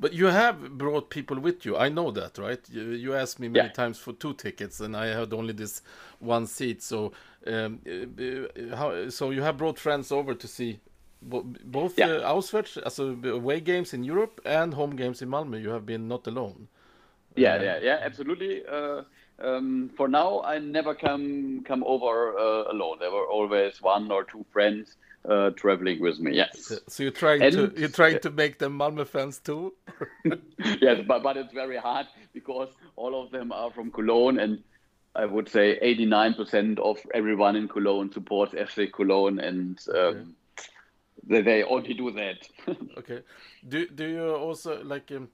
But 0.00 0.12
you 0.14 0.26
have 0.26 0.78
brought 0.78 1.10
people 1.10 1.38
with 1.38 1.64
you. 1.64 1.76
I 1.76 1.88
know 1.88 2.10
that, 2.10 2.36
right? 2.36 2.60
You, 2.68 2.90
you 2.90 3.14
asked 3.14 3.38
me 3.38 3.48
many 3.48 3.66
Yeah. 3.66 3.72
times 3.72 3.98
for 3.98 4.12
two 4.12 4.34
tickets, 4.34 4.80
and 4.80 4.96
I 4.96 5.06
had 5.06 5.32
only 5.32 5.52
this 5.52 5.82
one 6.18 6.46
seat. 6.46 6.82
So, 6.82 7.12
um, 7.46 7.80
uh, 7.86 7.92
uh, 7.92 8.76
how, 8.76 9.10
so 9.10 9.30
you 9.30 9.42
have 9.42 9.56
brought 9.56 9.78
friends 9.78 10.10
over 10.10 10.34
to 10.34 10.48
see 10.48 10.80
both 11.22 11.98
Yeah. 11.98 12.08
uh, 12.10 12.34
Auswärts, 12.34 12.76
also 12.84 13.16
away 13.24 13.60
games 13.60 13.94
in 13.94 14.04
Europe 14.04 14.40
and 14.44 14.74
home 14.74 14.96
games 14.96 15.22
in 15.22 15.28
Malmö. 15.28 15.60
You 15.62 15.70
have 15.70 15.86
been 15.86 16.08
not 16.08 16.26
alone. 16.26 16.68
Yeah, 17.36 17.54
Uh, 17.58 17.62
yeah, 17.62 17.78
yeah, 17.82 17.98
absolutely. 18.02 18.62
Uh, 18.66 19.02
um, 19.38 19.90
for 19.96 20.08
now, 20.08 20.42
I 20.42 20.58
never 20.58 20.94
come 20.94 21.62
come 21.64 21.82
over 21.84 22.36
uh, 22.38 22.72
alone. 22.72 22.98
There 23.00 23.10
were 23.10 23.26
always 23.26 23.80
one 23.82 24.10
or 24.12 24.24
two 24.24 24.44
friends 24.52 24.96
uh, 25.28 25.50
traveling 25.50 26.00
with 26.02 26.18
me. 26.20 26.34
Yes, 26.36 26.80
So 26.88 27.02
you're 27.04 27.12
trying 27.12 27.42
And- 27.42 27.52
to 27.54 27.72
you're 27.80 27.96
trying 28.02 28.18
to 28.20 28.30
make 28.30 28.58
them 28.58 28.78
Malmö 28.78 29.06
fans 29.06 29.38
too. 29.40 29.72
yes, 30.80 31.00
but 31.06 31.22
but 31.22 31.36
it's 31.36 31.52
very 31.54 31.76
hard 31.78 32.06
because 32.34 32.68
all 32.96 33.14
of 33.22 33.30
them 33.30 33.52
are 33.52 33.70
from 33.70 33.90
Cologne, 33.90 34.38
and 34.42 34.58
I 35.14 35.24
would 35.26 35.48
say 35.48 35.78
89% 35.80 36.78
of 36.78 36.98
everyone 37.14 37.56
in 37.56 37.68
Cologne 37.68 38.10
supports 38.12 38.54
FC 38.54 38.90
Cologne, 38.92 39.38
and 39.38 39.78
um, 39.94 40.34
they, 41.24 41.42
they 41.42 41.62
only 41.64 41.94
do 41.94 42.10
that. 42.12 42.48
Okay. 42.98 43.22
Do 43.68 43.86
do 43.88 44.04
you 44.06 44.34
also 44.34 44.82
like 44.84 45.10
um, 45.12 45.28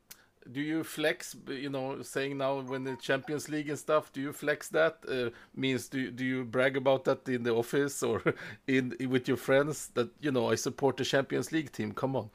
do 0.52 0.61
you 0.61 0.85
flex? 0.85 1.37
You 1.49 1.71
know, 1.71 2.02
saying 2.02 2.38
now 2.38 2.61
when 2.61 2.85
the 2.85 2.97
Champions 2.97 3.49
League 3.49 3.68
and 3.68 3.78
stuff. 3.78 4.12
Do 4.12 4.21
you 4.21 4.33
flex 4.33 4.68
that? 4.68 4.99
Uh, 5.09 5.30
means 5.54 5.88
do 5.88 5.99
you- 6.00 6.11
do 6.11 6.25
you 6.25 6.45
brag 6.45 6.76
about 6.76 7.04
that 7.04 7.28
in 7.28 7.42
the 7.42 7.54
office 7.54 8.02
or 8.02 8.23
in 8.66 8.97
with 9.09 9.28
your 9.28 9.37
friends 9.37 9.88
that 9.95 10.09
you 10.21 10.30
know 10.33 10.50
I 10.50 10.57
support 10.57 10.97
the 10.97 11.04
Champions 11.04 11.52
League 11.52 11.73
team? 11.73 11.92
Come 11.92 12.16
on. 12.16 12.30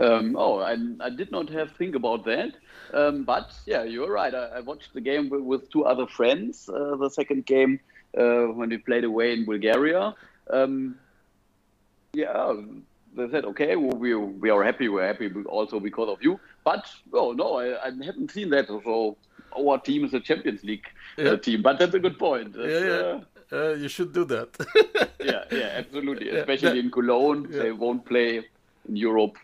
Um, 0.00 0.34
oh, 0.36 0.58
I, 0.58 0.76
I 1.00 1.10
did 1.10 1.30
not 1.30 1.48
have 1.50 1.70
think 1.72 1.94
about 1.94 2.24
that. 2.24 2.52
Um, 2.92 3.22
but 3.24 3.52
yeah, 3.64 3.84
you're 3.84 4.10
right. 4.12 4.34
I, 4.34 4.46
I 4.56 4.60
watched 4.60 4.92
the 4.92 5.00
game 5.00 5.28
with, 5.28 5.42
with 5.42 5.70
two 5.70 5.84
other 5.84 6.06
friends. 6.06 6.68
Uh, 6.68 6.96
the 6.96 7.08
second 7.08 7.46
game 7.46 7.78
uh, 8.18 8.46
when 8.58 8.70
we 8.70 8.78
played 8.78 9.04
away 9.04 9.32
in 9.32 9.44
Bulgaria. 9.44 10.14
Um, 10.50 10.96
yeah, 12.14 12.54
they 13.16 13.30
said, 13.30 13.44
okay, 13.44 13.76
well, 13.76 13.96
we 13.96 14.14
we 14.14 14.50
are 14.50 14.62
happy. 14.64 14.88
We're 14.88 15.06
happy 15.06 15.30
also 15.46 15.78
because 15.80 16.08
of 16.08 16.22
you. 16.22 16.40
But 16.64 16.84
oh 17.12 17.32
no, 17.32 17.58
I, 17.58 17.86
I 17.86 17.90
haven't 18.04 18.30
seen 18.30 18.50
that. 18.50 18.66
So 18.68 19.16
our 19.56 19.78
team 19.78 20.04
is 20.04 20.14
a 20.14 20.20
Champions 20.20 20.62
League 20.64 20.86
Yeah. 21.16 21.30
uh, 21.32 21.36
team. 21.36 21.62
But 21.62 21.78
that's 21.78 21.94
a 21.94 21.98
good 22.00 22.18
point. 22.18 22.52
That's, 22.54 22.72
Yeah, 22.72 22.86
yeah. 22.86 23.02
uh, 23.02 23.20
Uh, 23.52 23.74
you 23.82 23.88
should 23.88 24.12
do 24.12 24.24
that. 24.24 24.48
yeah, 25.20 25.44
yeah, 25.52 25.70
absolutely. 25.82 26.28
Especially 26.30 26.70
that- 26.80 26.84
in 26.84 26.90
Cologne, 26.90 27.46
they 27.50 27.70
won't 27.72 28.04
play 28.04 28.38
in 28.88 28.96
Europe 28.96 29.36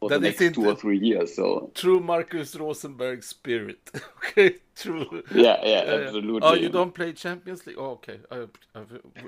for 0.00 0.08
That 0.08 0.20
the 0.20 0.28
next 0.30 0.54
two 0.54 0.64
or 0.70 0.76
three 0.76 0.98
years. 0.98 1.34
So 1.36 1.70
True 1.74 2.00
Markus 2.00 2.54
Rosenberg 2.56 3.22
spirit. 3.22 3.90
okay, 4.18 4.56
true. 4.76 5.22
Yeah, 5.34 5.58
yeah, 5.62 5.82
absolutely. 5.98 6.48
Oh, 6.48 6.54
you 6.54 6.70
don't 6.70 6.94
play 6.94 7.12
Champions 7.12 7.66
League? 7.66 7.76
Oh, 7.78 7.98
okay. 7.98 8.18
Uh, 8.30 8.46
uh, 8.74 8.84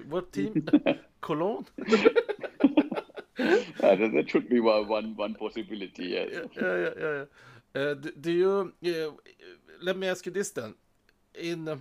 what 0.08 0.32
team? 0.32 0.64
Cologne? 1.20 1.66
Uh, 3.82 3.94
that, 3.94 4.24
should 4.28 4.48
be 4.48 4.60
one, 4.60 5.14
one, 5.16 5.34
possibility. 5.34 6.06
Yes. 6.06 6.30
yeah, 6.32 6.62
yeah, 6.62 6.90
yeah. 6.98 7.24
yeah. 7.74 7.80
Uh, 7.80 7.94
do, 7.94 8.10
do 8.18 8.32
you? 8.32 8.72
Let 9.82 9.98
me 9.98 10.08
ask 10.08 10.24
you 10.24 10.32
this 10.32 10.50
then. 10.50 10.74
In 11.34 11.68
uh, 11.68 11.76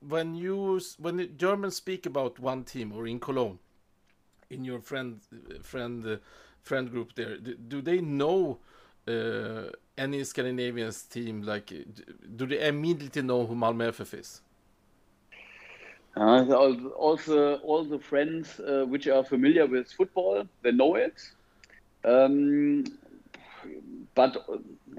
when 0.00 0.34
you 0.34 0.80
when 0.98 1.36
Germans 1.36 1.76
speak 1.76 2.06
about 2.06 2.38
one 2.38 2.64
team 2.64 2.92
or 2.92 3.06
in 3.06 3.20
Cologne, 3.20 3.58
in 4.48 4.64
your 4.64 4.80
friend 4.80 5.20
friend 5.62 6.06
uh, 6.06 6.16
friend 6.62 6.90
group 6.90 7.14
there, 7.14 7.36
do, 7.36 7.54
do 7.54 7.82
they 7.82 8.00
know 8.00 8.58
uh, 9.06 9.64
any 9.98 10.24
Scandinavians 10.24 11.02
team? 11.02 11.42
Like, 11.42 11.72
do 12.36 12.46
they 12.46 12.66
immediately 12.66 13.22
know 13.22 13.46
who 13.46 13.54
Malmö 13.54 13.92
FF 13.92 14.14
is? 14.14 14.40
Uh, 16.16 16.44
also, 16.96 17.56
all 17.56 17.84
the 17.84 17.98
friends 17.98 18.60
uh, 18.60 18.84
which 18.86 19.08
are 19.08 19.24
familiar 19.24 19.66
with 19.66 19.90
football, 19.90 20.46
they 20.62 20.70
know 20.70 20.94
it. 20.94 21.20
Um, 22.04 22.84
but 24.14 24.36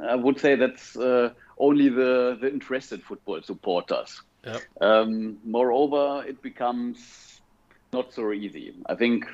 I 0.01 0.15
would 0.15 0.39
say 0.39 0.55
that's 0.55 0.97
uh, 0.97 1.29
only 1.57 1.89
the, 1.89 2.37
the 2.41 2.51
interested 2.51 3.01
football 3.03 3.41
supporters. 3.41 4.21
Yep. 4.43 4.61
Um, 4.81 5.37
moreover, 5.43 6.25
it 6.27 6.41
becomes 6.41 7.41
not 7.93 8.13
so 8.13 8.33
easy. 8.33 8.73
I 8.87 8.95
think 8.95 9.25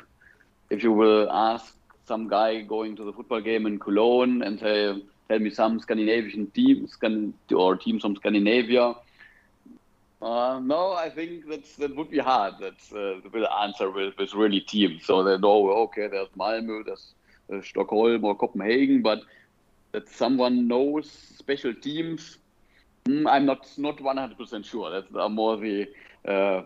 if 0.70 0.84
you 0.84 0.92
will 0.92 1.30
ask 1.32 1.74
some 2.06 2.28
guy 2.28 2.62
going 2.62 2.96
to 2.98 3.04
the 3.04 3.14
football 3.14 3.42
game 3.42 3.66
in 3.66 3.80
Cologne 3.80 4.44
and 4.44 4.60
say, 4.60 5.02
tell 5.30 5.40
me 5.40 5.50
some 5.50 5.80
Scandinavian 5.80 6.48
teams 6.52 6.92
Scan- 6.92 7.34
or 7.54 7.76
teams 7.76 8.04
from 8.04 8.16
Scandinavia, 8.16 8.94
uh, 10.22 10.60
no, 10.60 10.94
I 10.94 11.10
think 11.10 11.48
that's 11.50 11.76
that 11.78 11.96
would 11.96 12.10
be 12.10 12.20
hard. 12.20 12.56
That's 12.60 12.92
uh, 12.92 13.20
the 13.32 13.50
answer 13.62 13.90
with, 13.90 14.18
with 14.18 14.34
really 14.34 14.62
teams. 14.62 15.06
So 15.06 15.24
they 15.24 15.38
know, 15.38 15.70
okay, 15.86 16.08
there's 16.08 16.30
Malmö, 16.38 16.86
there's, 16.86 17.14
there's 17.50 17.68
Stockholm 17.68 18.24
or 18.24 18.36
Copenhagen, 18.36 19.02
but 19.02 19.22
that 19.92 20.08
someone 20.10 20.68
knows 20.68 21.10
special 21.12 21.74
teams, 21.74 22.38
mm, 23.06 23.28
I'm 23.30 23.46
not 23.46 23.68
not 23.78 23.98
100% 23.98 24.66
sure. 24.66 24.92
That's 24.92 25.14
uh, 25.16 25.30
more 25.30 25.58
the 25.58 25.88
uh, 26.28 26.62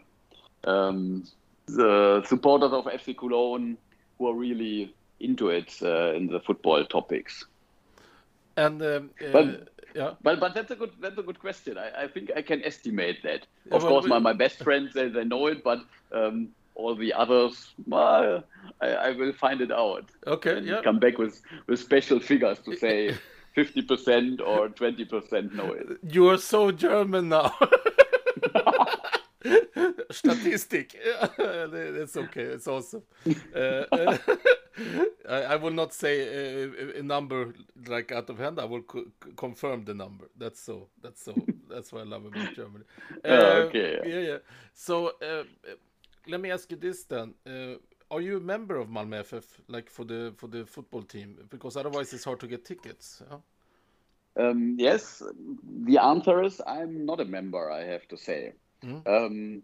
um, 0.66 1.24
the 1.68 2.24
supporters 2.26 2.72
of 2.74 2.86
FC 2.86 3.14
Cologne 3.14 3.78
who 4.18 4.28
are 4.28 4.36
really 4.36 4.94
into 5.20 5.50
it 5.50 5.74
uh, 5.82 6.14
in 6.14 6.28
the 6.28 6.40
football 6.40 6.86
topics. 6.86 7.46
And 8.58 8.82
um, 8.82 9.10
uh, 9.22 9.32
But- 9.32 9.70
yeah, 9.96 10.12
But 10.22 10.40
but 10.40 10.54
that's 10.54 10.72
a 10.72 10.76
good 10.76 10.92
that's 11.02 11.18
a 11.18 11.24
good 11.24 11.40
question. 11.40 11.78
I, 11.78 12.04
I 12.04 12.08
think 12.08 12.32
I 12.36 12.42
can 12.42 12.62
estimate 12.64 13.24
that. 13.24 13.42
Of 13.72 13.82
well, 13.84 13.92
course, 13.92 14.04
we- 14.04 14.10
my, 14.10 14.20
my 14.20 14.34
best 14.34 14.58
friends 14.64 14.94
they, 14.94 15.08
they 15.10 15.24
know 15.24 15.48
it, 15.48 15.64
but 15.64 15.80
um, 16.12 16.50
all 16.76 16.94
the 16.96 17.14
others, 17.14 17.74
well, 17.88 18.44
I, 18.82 18.88
I 18.88 19.12
will 19.12 19.34
find 19.34 19.62
it 19.62 19.72
out. 19.72 20.06
okay, 20.28 20.58
and 20.58 20.68
yeah. 20.68 20.82
Come 20.84 21.00
back 21.00 21.18
with 21.18 21.42
with 21.68 21.80
special 21.80 22.20
figures 22.20 22.60
to 22.66 22.76
say 22.76 23.16
fifty 23.56 23.82
percent 23.82 24.42
or 24.42 24.70
twenty 24.70 25.06
percent 25.06 25.54
know 25.56 25.72
it. 25.72 25.88
You 26.12 26.30
are 26.30 26.38
so 26.38 26.72
German 26.72 27.30
now. 27.30 27.56
Statistic. 30.12 30.98
That's 31.38 32.18
okay. 32.18 32.42
It's 32.42 32.68
awesome. 32.68 33.04
Uh, 33.56 33.60
uh, 33.92 34.18
I, 35.30 35.36
I 35.36 35.56
will 35.56 35.72
not 35.72 35.94
say 35.94 36.20
a, 36.22 37.00
a 37.00 37.04
number 37.04 37.54
like 37.88 38.12
out 38.12 38.30
of 38.30 38.38
hand. 38.40 38.60
I 38.60 38.66
will 38.66 38.82
co- 38.82 39.08
confirm 39.36 39.86
the 39.86 39.94
number. 39.94 40.30
That's 40.38 40.60
so. 40.60 40.88
That's 41.02 41.24
so. 41.24 41.34
That's 41.70 41.92
what 41.92 42.02
I 42.02 42.06
love 42.06 42.26
about 42.26 42.54
Germany. 42.54 42.86
Uh, 43.24 43.68
okay, 43.68 44.00
yeah. 44.06 44.20
Yeah. 44.20 44.38
So 44.74 45.14
uh, 45.22 45.26
uh, 45.26 45.44
let 46.28 46.42
me 46.42 46.52
ask 46.52 46.70
you 46.72 46.78
this 46.78 47.04
then. 47.04 47.34
Uh, 47.48 47.76
are 48.12 48.22
you 48.22 48.38
a 48.38 48.40
member 48.40 48.78
of 48.78 48.88
Malmö 48.88 49.26
FF, 49.26 49.62
like 49.68 49.90
for 49.90 50.06
the 50.06 50.34
for 50.38 50.48
the 50.48 50.66
football 50.66 51.02
team? 51.04 51.38
Because 51.50 51.76
otherwise, 51.78 52.14
it's 52.14 52.24
hard 52.24 52.40
to 52.40 52.48
get 52.48 52.66
tickets. 52.66 53.22
yeah? 53.30 53.38
Um, 54.38 54.76
yes, 54.78 55.24
the 55.86 55.98
answer 55.98 56.44
is 56.44 56.62
I'm 56.68 57.06
not 57.06 57.20
a 57.22 57.26
member. 57.26 57.72
I 57.72 57.84
have 57.86 58.08
to 58.10 58.18
say. 58.18 58.54
Mhm. 58.84 59.08
Um, 59.08 59.64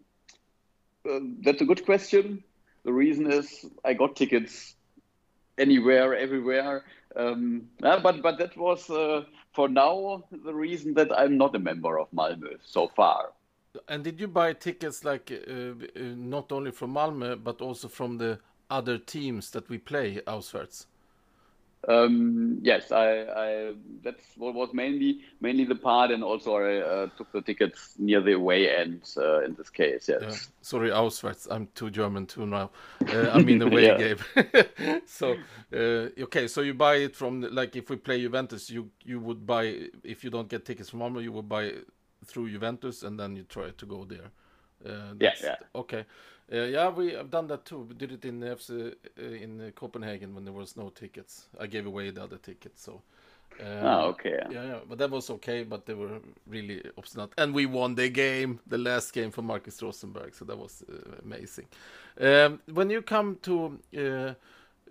uh, 1.08 1.20
that's 1.42 1.60
a 1.60 1.64
good 1.64 1.84
question. 1.84 2.44
The 2.84 2.92
reason 2.92 3.30
is 3.30 3.64
I 3.84 3.94
got 3.94 4.16
tickets 4.16 4.74
anywhere, 5.58 6.16
everywhere. 6.16 6.84
Um, 7.14 7.68
yeah, 7.82 7.98
but 8.02 8.22
but 8.22 8.38
that 8.38 8.56
was 8.56 8.88
uh, 8.90 9.24
for 9.54 9.68
now 9.68 10.24
the 10.30 10.54
reason 10.54 10.94
that 10.94 11.12
I'm 11.12 11.36
not 11.36 11.54
a 11.54 11.58
member 11.58 11.98
of 11.98 12.10
Malmö 12.10 12.58
so 12.64 12.88
far. 12.88 13.32
And 13.88 14.04
did 14.04 14.20
you 14.20 14.28
buy 14.28 14.52
tickets 14.52 15.04
like 15.04 15.30
uh, 15.30 15.52
uh, 15.52 15.74
not 16.16 16.52
only 16.52 16.70
from 16.70 16.94
Malmö 16.94 17.42
but 17.42 17.60
also 17.60 17.88
from 17.88 18.18
the 18.18 18.38
other 18.70 18.98
teams 18.98 19.50
that 19.50 19.68
we 19.68 19.78
play 19.78 20.20
auswärts? 20.26 20.86
Um, 21.88 22.58
yes, 22.62 22.92
I, 22.92 23.22
I 23.22 23.72
that's 24.04 24.24
what 24.36 24.54
was 24.54 24.72
mainly 24.72 25.20
mainly 25.40 25.64
the 25.64 25.74
part, 25.74 26.12
and 26.12 26.22
also 26.22 26.56
I 26.56 26.76
uh, 26.76 27.06
took 27.16 27.32
the 27.32 27.42
tickets 27.42 27.94
near 27.98 28.20
the 28.20 28.34
away 28.34 28.70
end 28.70 29.02
uh, 29.16 29.40
in 29.44 29.54
this 29.54 29.68
case. 29.68 30.08
Yes. 30.08 30.22
Yeah. 30.22 30.36
Sorry, 30.60 30.90
auswärts. 30.90 31.48
I'm 31.50 31.68
too 31.74 31.90
German 31.90 32.26
too 32.26 32.46
now. 32.46 32.70
Uh, 33.12 33.30
I 33.30 33.42
mean 33.42 33.60
away 33.62 33.86
Yeah. 33.86 33.98
game. 33.98 34.18
so 35.06 35.32
uh, 35.72 36.22
okay, 36.22 36.46
so 36.46 36.60
you 36.60 36.74
buy 36.74 36.96
it 36.96 37.16
from 37.16 37.40
like 37.50 37.74
if 37.74 37.90
we 37.90 37.96
play 37.96 38.20
Juventus, 38.20 38.70
you 38.70 38.90
you 39.04 39.18
would 39.18 39.44
buy 39.44 39.88
if 40.04 40.22
you 40.22 40.30
don't 40.30 40.48
get 40.48 40.64
tickets 40.64 40.90
from 40.90 41.00
Malmö, 41.00 41.20
you 41.22 41.32
would 41.32 41.48
buy 41.48 41.72
through 42.24 42.48
Juventus 42.50 43.02
and 43.02 43.18
then 43.18 43.34
you 43.34 43.42
try 43.42 43.70
to 43.70 43.86
go 43.86 44.04
there. 44.04 44.30
Uh, 44.86 45.14
Yeah, 45.18 45.34
yeah. 45.42 45.56
Okay. 45.74 46.04
Uh, 46.50 46.56
yeah, 46.64 46.88
we 46.88 47.12
have 47.12 47.30
done 47.30 47.46
that 47.48 47.64
too. 47.64 47.78
We 47.88 47.94
did 47.94 48.12
it 48.12 48.24
in 48.24 48.40
FC 48.42 48.94
uh, 49.18 49.22
in 49.22 49.60
uh, 49.60 49.70
Copenhagen 49.74 50.34
when 50.34 50.44
there 50.44 50.52
was 50.54 50.76
no 50.76 50.90
tickets. 50.90 51.46
I 51.60 51.66
gave 51.66 51.86
away 51.86 52.10
the 52.10 52.22
other 52.22 52.38
tickets, 52.38 52.82
so. 52.82 53.02
Um, 53.60 53.66
Ah, 53.84 54.04
okay. 54.04 54.38
Yeah, 54.50 54.64
yeah, 54.64 54.78
but 54.88 54.98
that 54.98 55.10
was 55.10 55.28
okay. 55.30 55.62
But 55.64 55.84
they 55.86 55.94
were 55.94 56.20
really 56.46 56.82
obstinate, 56.96 57.30
and 57.36 57.54
we 57.54 57.66
won 57.66 57.94
the 57.94 58.08
game, 58.08 58.60
the 58.66 58.78
last 58.78 59.12
game 59.12 59.30
for 59.30 59.42
Markus 59.42 59.82
Rosenberg. 59.82 60.34
So 60.34 60.44
that 60.46 60.56
was 60.58 60.82
uh, 60.88 61.20
amazing. 61.22 61.66
Um, 62.18 62.60
when 62.72 62.90
you 62.90 63.02
come 63.02 63.36
to, 63.42 63.78
uh, 63.96 64.34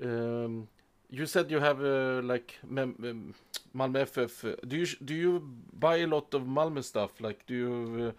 um, 0.06 0.68
you 1.10 1.26
said 1.26 1.50
you 1.52 1.60
have 1.60 1.84
uh, 1.84 2.22
like 2.24 2.60
mem- 2.68 3.34
Malmö 3.76 4.06
FF. 4.08 4.46
uh, 4.46 4.56
Do 4.68 4.78
you 4.78 4.86
do 5.04 5.14
you 5.16 5.42
buy 5.80 5.98
a 6.04 6.08
lot 6.08 6.34
of 6.34 6.44
Malmö 6.44 6.84
stuff? 6.84 7.20
Like, 7.20 7.46
do 7.48 7.54
you 7.56 8.08
uh, 8.08 8.12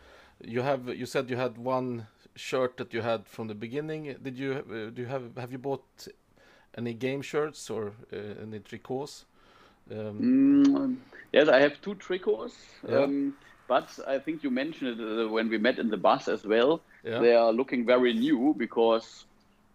you 0.44 0.62
have? 0.62 0.88
You 0.88 1.06
said 1.06 1.30
you 1.30 1.36
had 1.36 1.56
one 1.56 2.06
shirt 2.36 2.76
that 2.78 2.92
you 2.92 3.02
had 3.02 3.26
from 3.28 3.48
the 3.48 3.54
beginning. 3.54 4.16
Did 4.22 4.38
you 4.38 4.52
uh, 4.52 4.90
do 4.90 5.02
you 5.02 5.06
have 5.08 5.36
have 5.36 5.52
you 5.52 5.58
bought 5.58 6.08
any 6.76 6.94
game 6.94 7.22
shirts 7.22 7.70
or 7.70 7.92
uh, 8.12 8.16
any 8.42 8.60
tricots? 8.60 9.24
Um, 9.90 10.20
Mm, 10.20 10.96
yes, 11.32 11.48
I 11.48 11.60
have 11.60 11.80
two 11.80 11.94
tricots. 11.94 12.54
Yeah. 12.88 13.04
Um, 13.04 13.34
but 13.68 13.98
I 14.06 14.18
think 14.18 14.42
you 14.42 14.50
mentioned 14.50 15.00
it 15.00 15.26
uh, 15.26 15.28
when 15.28 15.48
we 15.48 15.58
met 15.58 15.78
in 15.78 15.88
the 15.88 15.96
bus 15.96 16.28
as 16.28 16.44
well. 16.44 16.82
Yeah. 17.04 17.18
They 17.20 17.34
are 17.34 17.52
looking 17.52 17.86
very 17.86 18.12
new 18.14 18.54
because 18.56 19.24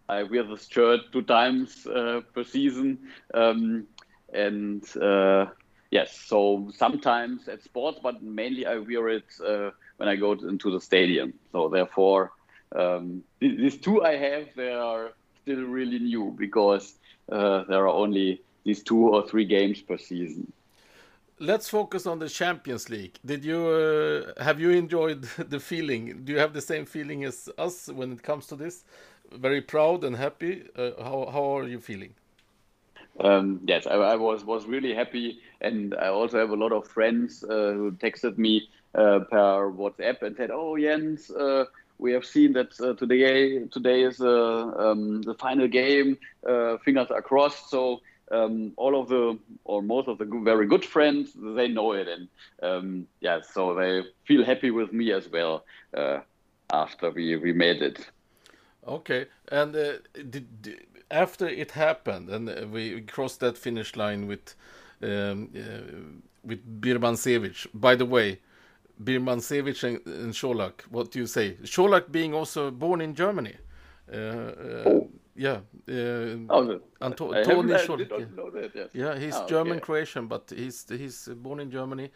I 0.08 0.22
wear 0.24 0.42
this 0.44 0.66
shirt 0.68 1.00
two 1.12 1.22
times 1.22 1.86
uh, 1.86 2.20
per 2.34 2.44
season. 2.44 2.98
Um, 3.34 3.86
and 4.32 4.82
uh, 4.96 5.46
yes, 5.90 6.16
so 6.26 6.70
sometimes 6.74 7.48
at 7.48 7.62
sports, 7.62 7.98
but 8.02 8.22
mainly 8.22 8.66
I 8.66 8.76
wear 8.78 9.08
it 9.08 9.26
uh, 9.44 9.70
when 9.96 10.08
I 10.08 10.16
go 10.16 10.34
to- 10.34 10.48
into 10.48 10.70
the 10.70 10.80
stadium. 10.80 11.34
So 11.52 11.68
therefore, 11.68 12.32
um, 12.74 13.22
these 13.40 13.76
two 13.76 14.04
I 14.04 14.16
have, 14.16 14.48
they 14.56 14.72
are 14.72 15.12
still 15.42 15.62
really 15.64 15.98
new 15.98 16.34
because 16.36 16.98
uh, 17.30 17.64
there 17.64 17.84
are 17.84 17.88
only 17.88 18.42
these 18.64 18.82
two 18.82 19.08
or 19.08 19.26
three 19.26 19.44
games 19.44 19.80
per 19.80 19.96
season. 19.96 20.52
Let's 21.40 21.68
focus 21.68 22.06
on 22.06 22.18
the 22.18 22.28
Champions 22.28 22.90
League. 22.90 23.18
Did 23.24 23.44
you 23.44 23.60
uh, 23.68 24.42
have 24.42 24.60
you 24.60 24.70
enjoyed 24.70 25.22
the 25.38 25.60
feeling? 25.60 26.24
Do 26.24 26.32
you 26.32 26.38
have 26.38 26.52
the 26.52 26.60
same 26.60 26.84
feeling 26.84 27.24
as 27.24 27.48
us 27.56 27.88
when 27.88 28.12
it 28.12 28.22
comes 28.22 28.46
to 28.48 28.56
this? 28.56 28.84
Very 29.32 29.60
proud 29.60 30.04
and 30.04 30.16
happy. 30.16 30.64
Uh, 30.76 30.90
how 30.98 31.30
how 31.32 31.58
are 31.58 31.68
you 31.68 31.80
feeling? 31.80 32.14
Um, 33.20 33.60
yes, 33.66 33.86
I, 33.86 33.94
I 33.94 34.16
was 34.16 34.44
was 34.44 34.66
really 34.66 34.94
happy, 34.94 35.40
and 35.60 35.94
I 35.94 36.08
also 36.08 36.38
have 36.38 36.50
a 36.50 36.56
lot 36.56 36.72
of 36.72 36.86
friends 36.86 37.44
uh, 37.44 37.72
who 37.72 37.92
texted 37.92 38.38
me 38.38 38.68
uh, 38.94 39.20
per 39.30 39.70
WhatsApp 39.70 40.22
and 40.22 40.36
said, 40.36 40.50
"Oh, 40.52 40.76
Jens, 40.78 41.30
uh, 41.30 41.64
we 41.98 42.12
have 42.12 42.24
seen 42.24 42.52
that 42.54 42.78
uh, 42.80 42.94
today 42.94 43.64
today 43.66 44.02
is 44.02 44.20
uh, 44.20 44.72
um, 44.76 45.22
the 45.22 45.34
final 45.34 45.68
game. 45.68 46.18
Uh, 46.48 46.78
fingers 46.78 47.10
are 47.10 47.22
crossed." 47.22 47.70
So 47.70 48.00
um, 48.30 48.72
all 48.76 49.00
of 49.00 49.08
the 49.08 49.38
or 49.64 49.82
most 49.82 50.08
of 50.08 50.18
the 50.18 50.24
very 50.44 50.66
good 50.66 50.84
friends 50.84 51.32
they 51.34 51.68
know 51.68 51.92
it, 51.92 52.08
and 52.08 52.28
um, 52.62 53.06
yeah, 53.20 53.40
so 53.40 53.74
they 53.74 54.02
feel 54.26 54.44
happy 54.44 54.70
with 54.70 54.92
me 54.92 55.12
as 55.12 55.28
well 55.28 55.64
uh, 55.96 56.18
after 56.72 57.10
we 57.10 57.36
we 57.36 57.52
made 57.52 57.82
it. 57.82 58.10
Okay, 58.86 59.26
and 59.50 59.74
uh, 59.76 59.92
did, 60.14 60.62
did- 60.62 60.86
after 61.10 61.46
it 61.48 61.70
happened 61.72 62.28
and 62.28 62.70
we 62.72 63.00
crossed 63.02 63.40
that 63.40 63.56
finish 63.56 63.96
line 63.96 64.26
with 64.26 64.54
um, 65.02 65.48
uh, 65.56 66.18
with 66.44 66.80
Birmancevic. 66.80 67.66
By 67.72 67.94
the 67.94 68.04
way, 68.04 68.40
Birmancevic 69.02 69.82
and, 69.84 70.06
and 70.06 70.32
Čolak. 70.32 70.82
What 70.90 71.10
do 71.10 71.18
you 71.18 71.26
say? 71.26 71.56
Čolak 71.64 72.10
being 72.10 72.34
also 72.34 72.70
born 72.70 73.00
in 73.00 73.14
Germany. 73.14 73.54
Uh, 74.12 74.16
uh, 74.16 75.00
Yeah. 75.36 75.60
Uh, 75.88 76.36
Oh, 76.50 76.80
Anto- 77.00 77.32
I 77.32 77.42
Tony 77.44 77.72
Čolak, 77.74 78.10
yeah. 78.10 78.26
know 78.36 78.50
that. 78.50 78.74
Yes. 78.74 78.88
Yeah, 78.94 79.18
he's 79.18 79.34
Ah, 79.36 79.46
German 79.46 79.76
okay. 79.76 79.80
Croatian, 79.86 80.26
but 80.28 80.50
he's 80.56 80.84
he's 80.88 81.28
born 81.36 81.60
in 81.60 81.70
Germany, 81.70 82.10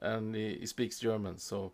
and 0.00 0.34
he, 0.34 0.58
he 0.60 0.66
speaks 0.66 1.00
German. 1.00 1.38
So 1.38 1.72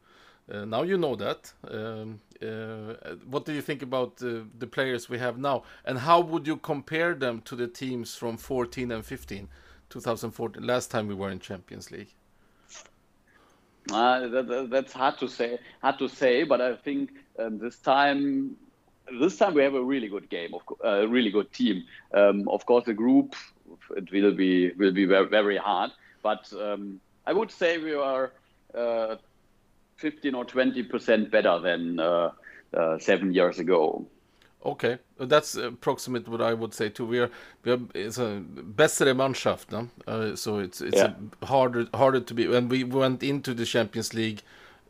uh, 0.53 0.65
now 0.65 0.83
you 0.83 0.97
know 0.97 1.17
that. 1.17 1.53
Um, 1.71 2.21
uh, 2.43 3.17
what 3.31 3.45
do 3.45 3.53
you 3.53 3.63
think 3.63 3.83
about 3.83 4.23
uh, 4.23 4.45
the 4.59 4.67
players 4.67 5.11
we 5.11 5.19
have 5.19 5.39
now, 5.39 5.63
and 5.85 5.99
how 5.99 6.21
would 6.23 6.47
you 6.47 6.57
compare 6.57 7.15
them 7.15 7.41
to 7.43 7.57
the 7.57 7.67
teams 7.69 8.17
from 8.17 8.37
14 8.39 8.93
and 8.93 9.05
15, 9.05 9.49
2014, 9.91 10.63
last 10.67 10.91
time 10.91 11.07
we 11.09 11.15
were 11.15 11.31
in 11.33 11.39
Champions 11.39 11.91
League? 11.91 12.15
Uh, 13.93 14.27
that, 14.29 14.49
that- 14.49 14.71
that's 14.71 14.93
hard 14.93 15.19
to 15.19 15.29
say. 15.29 15.59
Hard 15.83 15.99
to 15.99 16.09
say, 16.09 16.45
but 16.45 16.61
I 16.61 16.77
think 16.77 17.11
um, 17.39 17.59
this 17.59 17.79
time, 17.79 18.57
this 19.21 19.37
time 19.37 19.55
we 19.55 19.63
have 19.63 19.75
a 19.75 19.83
really 19.83 20.09
good 20.09 20.29
game, 20.31 20.55
of 20.55 20.63
a 20.83 21.07
really 21.07 21.31
good 21.31 21.53
team. 21.53 21.85
Um, 22.13 22.49
of 22.49 22.65
course, 22.67 22.85
the 22.85 22.95
group 22.95 23.35
it 23.97 24.11
will 24.13 24.33
be 24.35 24.73
will 24.73 24.93
be 24.93 25.05
very, 25.05 25.27
very 25.29 25.57
hard. 25.57 25.91
But 26.23 26.53
um, 26.59 27.01
I 27.27 27.33
would 27.33 27.51
say 27.51 27.79
we 27.79 27.95
are 27.95 28.33
uh, 28.75 29.17
15 29.97 30.35
or 30.35 30.45
20 30.45 30.83
percent 30.83 31.31
better 31.31 31.59
than 31.61 31.99
uh, 32.01 32.31
uh, 32.77 32.99
seven 32.99 33.33
years 33.35 33.59
ago. 33.59 34.07
Okay, 34.65 34.99
that's 35.19 35.57
approximate 35.57 36.27
what 36.27 36.41
I 36.41 36.55
would 36.55 36.73
say 36.73 36.89
too. 36.89 37.05
We 37.07 37.19
are, 37.21 37.31
we 37.65 37.73
are 37.73 37.81
it's 37.95 38.17
a 38.19 38.43
bättre 38.77 39.15
Mannschaft, 39.15 39.71
no? 39.71 39.89
Uh, 40.07 40.35
so 40.37 40.59
it's 40.59 40.81
it's 40.81 41.03
Yeah. 41.03 41.11
a 41.43 41.47
harder 41.47 41.87
harder 41.95 42.21
to 42.21 42.35
be. 42.35 42.49
When 42.49 42.69
we 42.71 42.83
went 42.85 43.23
into 43.23 43.53
the 43.53 43.67
Champions 43.67 44.15
League, 44.15 44.43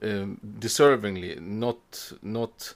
um, 0.03 0.39
deservingly, 0.61 1.41
not 1.41 2.13
not 2.23 2.75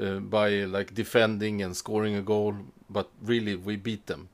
uh, 0.00 0.20
by 0.20 0.64
like 0.64 0.94
defending 0.94 1.60
and 1.62 1.76
scoring 1.76 2.16
a 2.16 2.22
goal, 2.22 2.54
but 2.88 3.08
really 3.22 3.54
we 3.56 3.76
beat 3.76 4.06
them. 4.06 4.28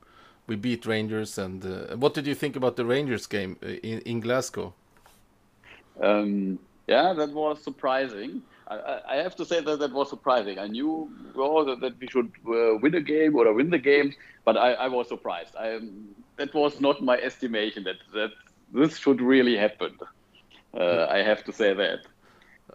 We 0.47 0.55
beat 0.55 0.85
Rangers, 0.85 1.37
and 1.37 1.65
uh, 1.65 1.97
what 1.97 2.13
did 2.13 2.27
you 2.27 2.35
think 2.35 2.55
about 2.55 2.77
the 2.77 2.85
Rangers 2.85 3.27
game 3.27 3.57
uh, 3.61 3.67
in 3.83 3.99
in 4.01 4.21
Glasgow? 4.21 4.73
Um, 6.01 6.59
yeah, 6.87 7.13
that 7.13 7.31
was 7.31 7.63
surprising. 7.63 8.43
I, 8.67 9.15
have 9.17 9.35
to 9.35 9.45
say 9.45 9.61
that 9.61 9.79
that 9.79 9.91
was 9.91 10.09
surprising. 10.09 10.57
I 10.57 10.67
knew 10.67 11.11
well, 11.35 11.65
that, 11.65 11.81
that 11.81 11.99
we 11.99 12.07
should 12.07 12.31
uh, 12.47 12.77
win 12.81 12.95
a 12.95 13.01
game 13.01 13.35
or 13.35 13.53
win 13.53 13.69
the 13.69 13.77
game, 13.77 14.13
but 14.43 14.57
I, 14.57 14.73
I 14.73 14.87
was 14.87 15.07
surprised. 15.07 15.55
I, 15.55 15.79
that 16.37 16.53
was 16.53 16.81
not 16.81 17.01
my 17.03 17.17
estimation 17.17 17.83
that, 17.83 17.97
that 18.13 18.31
this 18.73 18.97
should 18.97 19.21
really 19.21 19.55
happen. 19.55 19.97
Uh, 20.75 21.05
I 21.09 21.19
have 21.19 21.43
to 21.45 21.53
say 21.53 21.73
that. 21.73 21.99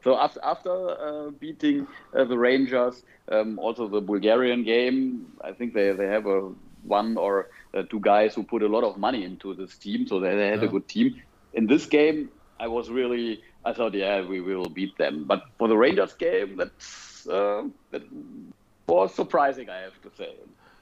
So 0.02 0.16
after, 0.16 0.40
after 0.44 0.70
uh, 0.70 1.30
beating 1.30 1.86
uh, 2.14 2.24
the 2.24 2.38
Rangers, 2.38 3.02
um, 3.30 3.58
also 3.58 3.88
the 3.88 4.00
Bulgarian 4.00 4.64
game, 4.64 5.26
I 5.42 5.52
think 5.52 5.74
they, 5.74 5.92
they 5.92 6.06
have 6.06 6.26
a 6.26 6.52
one 6.84 7.16
or 7.16 7.50
uh, 7.74 7.82
two 7.82 8.00
guys 8.00 8.34
who 8.34 8.42
put 8.42 8.62
a 8.62 8.68
lot 8.68 8.84
of 8.84 8.96
money 8.96 9.24
into 9.24 9.54
this 9.54 9.76
team, 9.76 10.06
so 10.06 10.20
they, 10.20 10.34
they 10.34 10.48
had 10.48 10.62
a 10.62 10.68
good 10.68 10.88
team. 10.88 11.20
In 11.52 11.66
this 11.66 11.86
game, 11.86 12.30
I 12.58 12.68
was 12.68 12.88
really, 12.88 13.42
I 13.64 13.72
thought, 13.72 13.94
yeah, 13.94 14.26
we 14.26 14.40
will 14.40 14.68
beat 14.68 14.96
them. 14.96 15.24
But 15.24 15.42
for 15.58 15.68
the 15.68 15.76
Rangers 15.76 16.14
game, 16.14 16.56
that's 16.56 17.26
uh, 17.26 17.64
that 17.90 18.02
was 18.86 19.14
surprising, 19.14 19.68
I 19.68 19.78
have 19.78 20.00
to 20.02 20.10
say. 20.16 20.32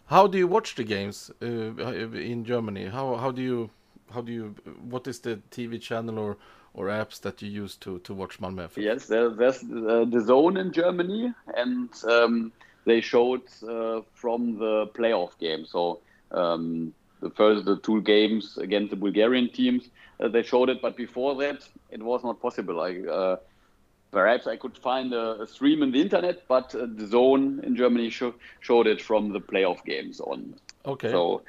How 0.07 0.27
do 0.27 0.39
you 0.39 0.47
watch 0.47 0.75
the 0.75 0.85
games 0.85 1.31
uh, 1.43 1.47
in 1.47 2.45
Germany? 2.45 2.87
How 2.87 3.17
how 3.17 3.31
do 3.31 3.43
you 3.43 3.71
how 4.15 4.23
do 4.23 4.33
you 4.33 4.55
what 4.89 5.07
is 5.07 5.19
the 5.21 5.41
TV 5.51 5.81
channel 5.81 6.19
or 6.19 6.37
or 6.75 6.87
apps 6.87 7.21
that 7.21 7.43
you 7.43 7.51
use 7.51 7.77
to 7.77 7.99
to 8.01 8.15
watch 8.15 8.41
Malmö? 8.41 8.69
Yes, 8.77 9.07
there, 9.07 9.31
there's 9.31 9.63
uh, 9.63 10.07
DAZN 10.15 10.61
in 10.61 10.73
Germany, 10.73 11.35
and 11.57 11.91
um, 12.05 12.53
they 12.85 13.01
showed 13.01 13.43
uh, 13.69 14.01
from 14.15 14.59
the 14.59 14.87
playoff 14.95 15.39
game. 15.39 15.67
So 15.67 16.01
um, 16.31 16.95
the 17.21 17.31
first 17.31 17.65
the 17.65 17.77
two 17.79 18.01
games 18.03 18.59
against 18.59 18.91
the 18.91 18.97
Bulgarian 18.97 19.49
teams, 19.51 19.91
uh, 20.21 20.29
they 20.29 20.43
showed 20.43 20.69
it. 20.69 20.81
But 20.83 20.97
before 20.97 21.35
that, 21.37 21.69
it 21.91 22.03
was 22.03 22.25
not 22.25 22.41
possible. 22.41 22.81
I, 22.81 22.99
uh, 23.01 23.37
perhaps 24.11 24.47
I 24.47 24.57
could 24.57 24.77
find 24.77 25.13
a, 25.13 25.43
a 25.43 25.47
stream 25.47 25.83
in 25.83 25.91
the 25.93 26.01
internet, 26.01 26.47
but 26.49 26.75
uh, 26.75 26.87
DAZN 26.87 27.65
in 27.65 27.77
Germany 27.77 28.11
sho- 28.11 28.35
showed 28.61 28.87
it 28.87 29.01
from 29.03 29.33
the 29.33 29.41
playoff 29.41 29.85
games 29.85 30.21
on. 30.21 30.55
Okay. 30.87 31.11
So 31.11 31.43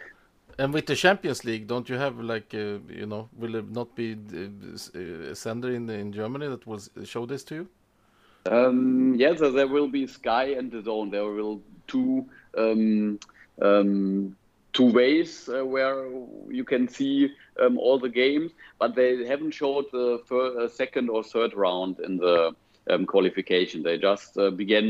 And 0.60 0.74
with 0.74 0.86
the 0.88 0.96
Champions 0.96 1.46
League, 1.46 1.68
don't 1.68 1.88
you 1.90 1.96
have 1.96 2.20
like 2.20 2.54
uh, 2.54 2.80
you 2.90 3.06
know 3.06 3.30
will 3.38 3.56
it 3.56 3.70
not 3.72 3.96
be 3.96 4.14
uh, 4.14 5.00
uh, 5.00 5.32
a 5.32 5.36
sender 5.36 5.72
in 5.72 5.90
in 5.90 6.12
Germany 6.12 6.48
that 6.48 6.68
will 6.68 6.82
show 7.06 7.26
this 7.26 7.44
to 7.46 7.56
you? 7.56 7.68
Um, 8.46 9.16
yes, 9.16 9.40
there 9.40 9.52
there 9.52 9.68
will 9.68 9.88
be 9.88 10.08
Sky 10.08 10.46
and 10.58 10.72
DAZN. 10.72 11.12
There 11.12 11.26
will 11.26 11.62
two 11.88 12.28
um, 12.58 13.20
um, 13.62 14.36
two 14.80 14.92
ways 14.94 15.50
uh, 15.50 15.66
where 15.66 15.96
you 16.60 16.64
can 16.64 16.88
see 16.88 17.30
um, 17.62 17.78
all 17.78 18.00
the 18.00 18.14
games, 18.24 18.52
but 18.80 18.96
they 18.96 19.26
haven't 19.26 19.52
showed 19.52 19.86
the 19.92 20.22
fir- 20.26 20.54
uh, 20.62 20.68
second 20.70 21.10
or 21.10 21.22
third 21.22 21.54
round 21.54 22.00
in 22.00 22.18
the 22.18 22.56
um, 22.90 23.06
qualification. 23.06 23.84
They 23.84 23.98
just 23.98 24.38
uh, 24.38 24.52
began 24.52 24.88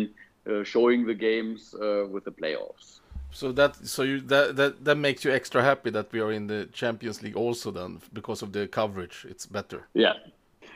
uh, 0.49 0.63
showing 0.63 1.07
the 1.07 1.15
games 1.15 1.73
uh, 1.73 2.05
with 2.13 2.23
the 2.25 2.31
playoffs. 2.31 2.99
So 3.31 3.51
that 3.51 3.75
so 3.75 4.03
you 4.03 4.21
that 4.21 4.55
that 4.55 4.85
that 4.85 4.97
makes 4.97 5.23
you 5.25 5.31
extra 5.31 5.61
happy 5.61 5.91
that 5.91 6.11
we 6.11 6.19
are 6.19 6.31
in 6.31 6.47
the 6.47 6.67
Champions 6.73 7.21
League 7.23 7.37
also 7.37 7.71
then 7.71 8.01
because 8.13 8.43
of 8.45 8.51
the 8.51 8.67
coverage. 8.67 9.25
It's 9.29 9.45
better. 9.45 9.87
Yeah, 9.93 10.13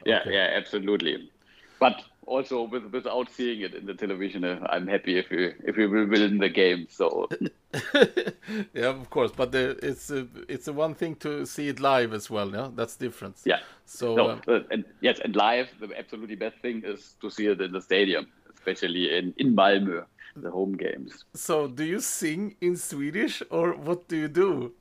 yeah, 0.06 0.22
Okay. 0.22 0.34
yeah, 0.34 0.58
absolutely. 0.60 1.32
But 1.80 1.96
also 2.26 2.64
with, 2.64 2.86
without 2.94 3.30
seeing 3.32 3.62
it 3.62 3.74
in 3.74 3.86
the 3.86 3.94
television, 3.94 4.44
uh, 4.44 4.60
I'm 4.70 4.88
happy 4.88 5.18
if 5.18 5.30
we 5.32 5.54
if 5.70 5.76
we 5.78 5.88
will 5.88 6.08
win 6.08 6.40
the 6.40 6.50
game. 6.50 6.88
So. 6.90 7.28
yeah, 8.74 8.90
of 8.90 9.10
course, 9.10 9.32
but 9.36 9.52
the, 9.52 9.78
it's 9.82 10.10
a, 10.12 10.28
it's 10.48 10.68
a 10.68 10.74
one 10.74 10.94
thing 10.94 11.16
to 11.16 11.46
see 11.46 11.68
it 11.70 11.80
live 11.80 12.14
as 12.14 12.30
well. 12.30 12.52
Yeah, 12.52 12.70
that's 12.76 12.96
different. 12.96 13.38
Yeah. 13.46 13.60
So 13.86 14.16
no, 14.16 14.30
um, 14.32 14.42
uh, 14.48 14.60
and 14.72 14.86
yes, 15.02 15.20
and 15.24 15.36
live, 15.36 15.70
the 15.80 15.98
absolutely 15.98 16.36
best 16.36 16.58
thing 16.62 16.84
is 16.86 17.16
to 17.22 17.30
see 17.30 17.48
it 17.48 17.62
in 17.62 17.72
the 17.72 17.82
stadium, 17.82 18.28
especially 18.54 19.18
in 19.18 19.34
in 19.38 19.56
Malmö, 19.56 20.06
the 20.36 20.52
home 20.52 20.74
games. 20.78 21.26
so 21.34 21.68
do 21.68 21.84
you 21.84 22.00
sing 22.00 22.56
in 22.62 22.76
Swedish 22.78 23.44
or 23.50 23.74
what 23.74 24.08
do 24.08 24.16
you 24.18 24.28
do 24.28 24.72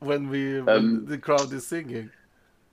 when 0.00 0.28
we 0.30 0.60
when 0.60 0.76
Um, 0.76 1.06
the 1.06 1.18
crowd 1.18 1.52
is 1.52 1.66
singing? 1.66 2.10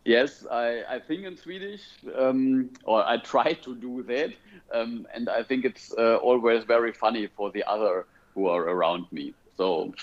Yes, 0.05 0.45
I, 0.51 0.83
I 0.87 0.99
think 0.99 1.23
in 1.25 1.35
Swedish, 1.35 1.81
um, 2.15 2.69
or 2.83 3.03
I 3.03 3.17
try 3.17 3.53
to 3.53 3.75
do 3.75 4.03
that, 4.03 4.31
um, 4.71 5.07
and 5.15 5.27
I 5.29 5.41
think 5.41 5.65
it's 5.65 5.91
uh, 5.97 6.17
always 6.17 6.63
very 6.63 6.93
funny 6.93 7.27
for 7.27 7.51
the 7.51 7.63
other 7.63 8.05
who 8.35 8.47
are 8.47 8.63
around 8.69 9.05
me. 9.11 9.33
So 9.57 9.93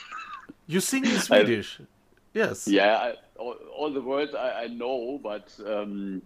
You 0.67 0.81
sing 0.81 1.05
in 1.05 1.19
Swedish? 1.29 1.81
yes. 2.35 2.67
yeah, 2.67 2.97
I, 2.97 3.15
all, 3.39 3.57
all 3.77 3.93
the 3.93 4.01
words 4.01 4.35
I, 4.35 4.65
I 4.65 4.67
know, 4.69 5.21
but 5.23 5.53
um, 5.67 6.23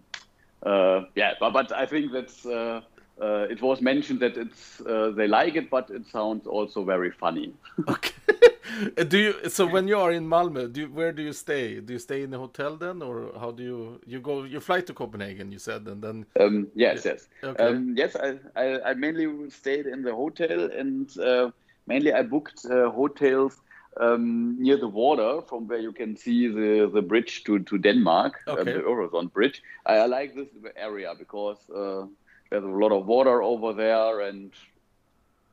uh, 0.63 1.01
yeah, 1.15 1.33
but, 1.39 1.51
but 1.51 1.71
I 1.71 1.85
think 1.85 2.11
that's 2.11 2.45
uh, 2.45 2.81
uh, 3.21 3.47
it 3.49 3.61
was 3.61 3.81
mentioned 3.81 4.19
that 4.19 4.37
it's 4.37 4.81
uh, 4.81 5.11
they 5.15 5.27
like 5.27 5.55
it, 5.55 5.69
but 5.69 5.89
it 5.89 6.05
sounds 6.07 6.47
also 6.47 6.83
very 6.83 7.11
funny. 7.11 7.53
Okay. 7.87 8.13
Uh, 8.97 9.03
do 9.03 9.17
you 9.17 9.49
so 9.49 9.65
when 9.65 9.87
you 9.87 9.97
are 9.97 10.11
in 10.11 10.27
Malmö, 10.27 10.71
do 10.71 10.81
you, 10.81 10.87
where 10.87 11.13
do 11.13 11.23
you 11.23 11.31
stay? 11.33 11.79
Do 11.79 11.93
you 11.93 11.99
stay 11.99 12.21
in 12.21 12.31
the 12.31 12.37
hotel 12.37 12.75
then, 12.75 13.01
or 13.01 13.31
how 13.39 13.49
do 13.51 13.63
you 13.63 14.01
you 14.05 14.19
go? 14.19 14.43
You 14.43 14.59
fly 14.59 14.81
to 14.81 14.93
Copenhagen, 14.93 15.51
you 15.51 15.57
said, 15.59 15.87
and 15.87 16.03
then 16.03 16.25
Um, 16.39 16.67
yes, 16.75 17.05
yes. 17.05 17.27
Okay. 17.43 17.63
Um, 17.63 17.95
yes, 17.97 18.15
I, 18.15 18.37
I, 18.55 18.91
I 18.91 18.93
mainly 18.93 19.49
stayed 19.49 19.85
in 19.87 20.03
the 20.03 20.13
hotel 20.13 20.69
and 20.71 21.17
uh, 21.17 21.49
mainly 21.87 22.13
I 22.13 22.23
booked 22.23 22.65
uh, 22.65 22.89
hotels 22.91 23.61
um, 23.99 24.55
near 24.61 24.77
the 24.77 24.87
water 24.87 25.41
from 25.49 25.67
where 25.67 25.79
you 25.79 25.91
can 25.91 26.15
see 26.15 26.47
the, 26.47 26.89
the 26.93 27.01
bridge 27.01 27.43
to, 27.45 27.59
to 27.59 27.77
Denmark, 27.77 28.33
um, 28.47 28.59
Okay. 28.59 28.73
the 28.73 28.79
Øresund 28.79 29.31
bridge. 29.33 29.61
I, 29.85 29.95
I 29.97 30.05
like 30.05 30.35
this 30.35 30.49
area 30.75 31.13
because 31.17 31.57
uh, 31.69 32.05
there's 32.49 32.63
a 32.63 32.67
lot 32.83 32.91
of 32.91 33.05
water 33.07 33.41
over 33.41 33.73
there 33.73 34.21
and 34.21 34.53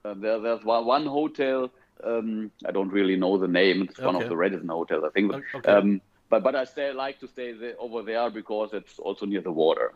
uh, 0.05 0.15
there, 0.15 0.39
there's 0.41 0.65
one, 0.65 0.85
one 0.87 1.07
hotel. 1.07 1.71
Um, 2.05 2.51
I 2.67 2.73
don't 2.73 2.91
really 2.93 3.17
know 3.17 3.39
the 3.39 3.49
name. 3.49 3.83
It's 3.83 4.03
one 4.03 4.17
of 4.17 4.29
the 4.29 4.37
Radisson 4.37 4.69
hotels, 4.69 5.05
I 5.05 5.11
think. 5.11 5.33
Okay. 5.55 5.73
Um, 5.73 6.01
but 6.31 6.43
but 6.43 6.55
I 6.55 6.65
stay 6.65 6.93
like 6.93 7.19
to 7.21 7.29
stay 7.29 7.53
there, 7.53 7.75
over 7.79 8.03
there 8.03 8.31
because 8.31 8.73
it's 8.75 8.99
also 8.99 9.27
near 9.27 9.41
the 9.43 9.53
water. 9.53 9.93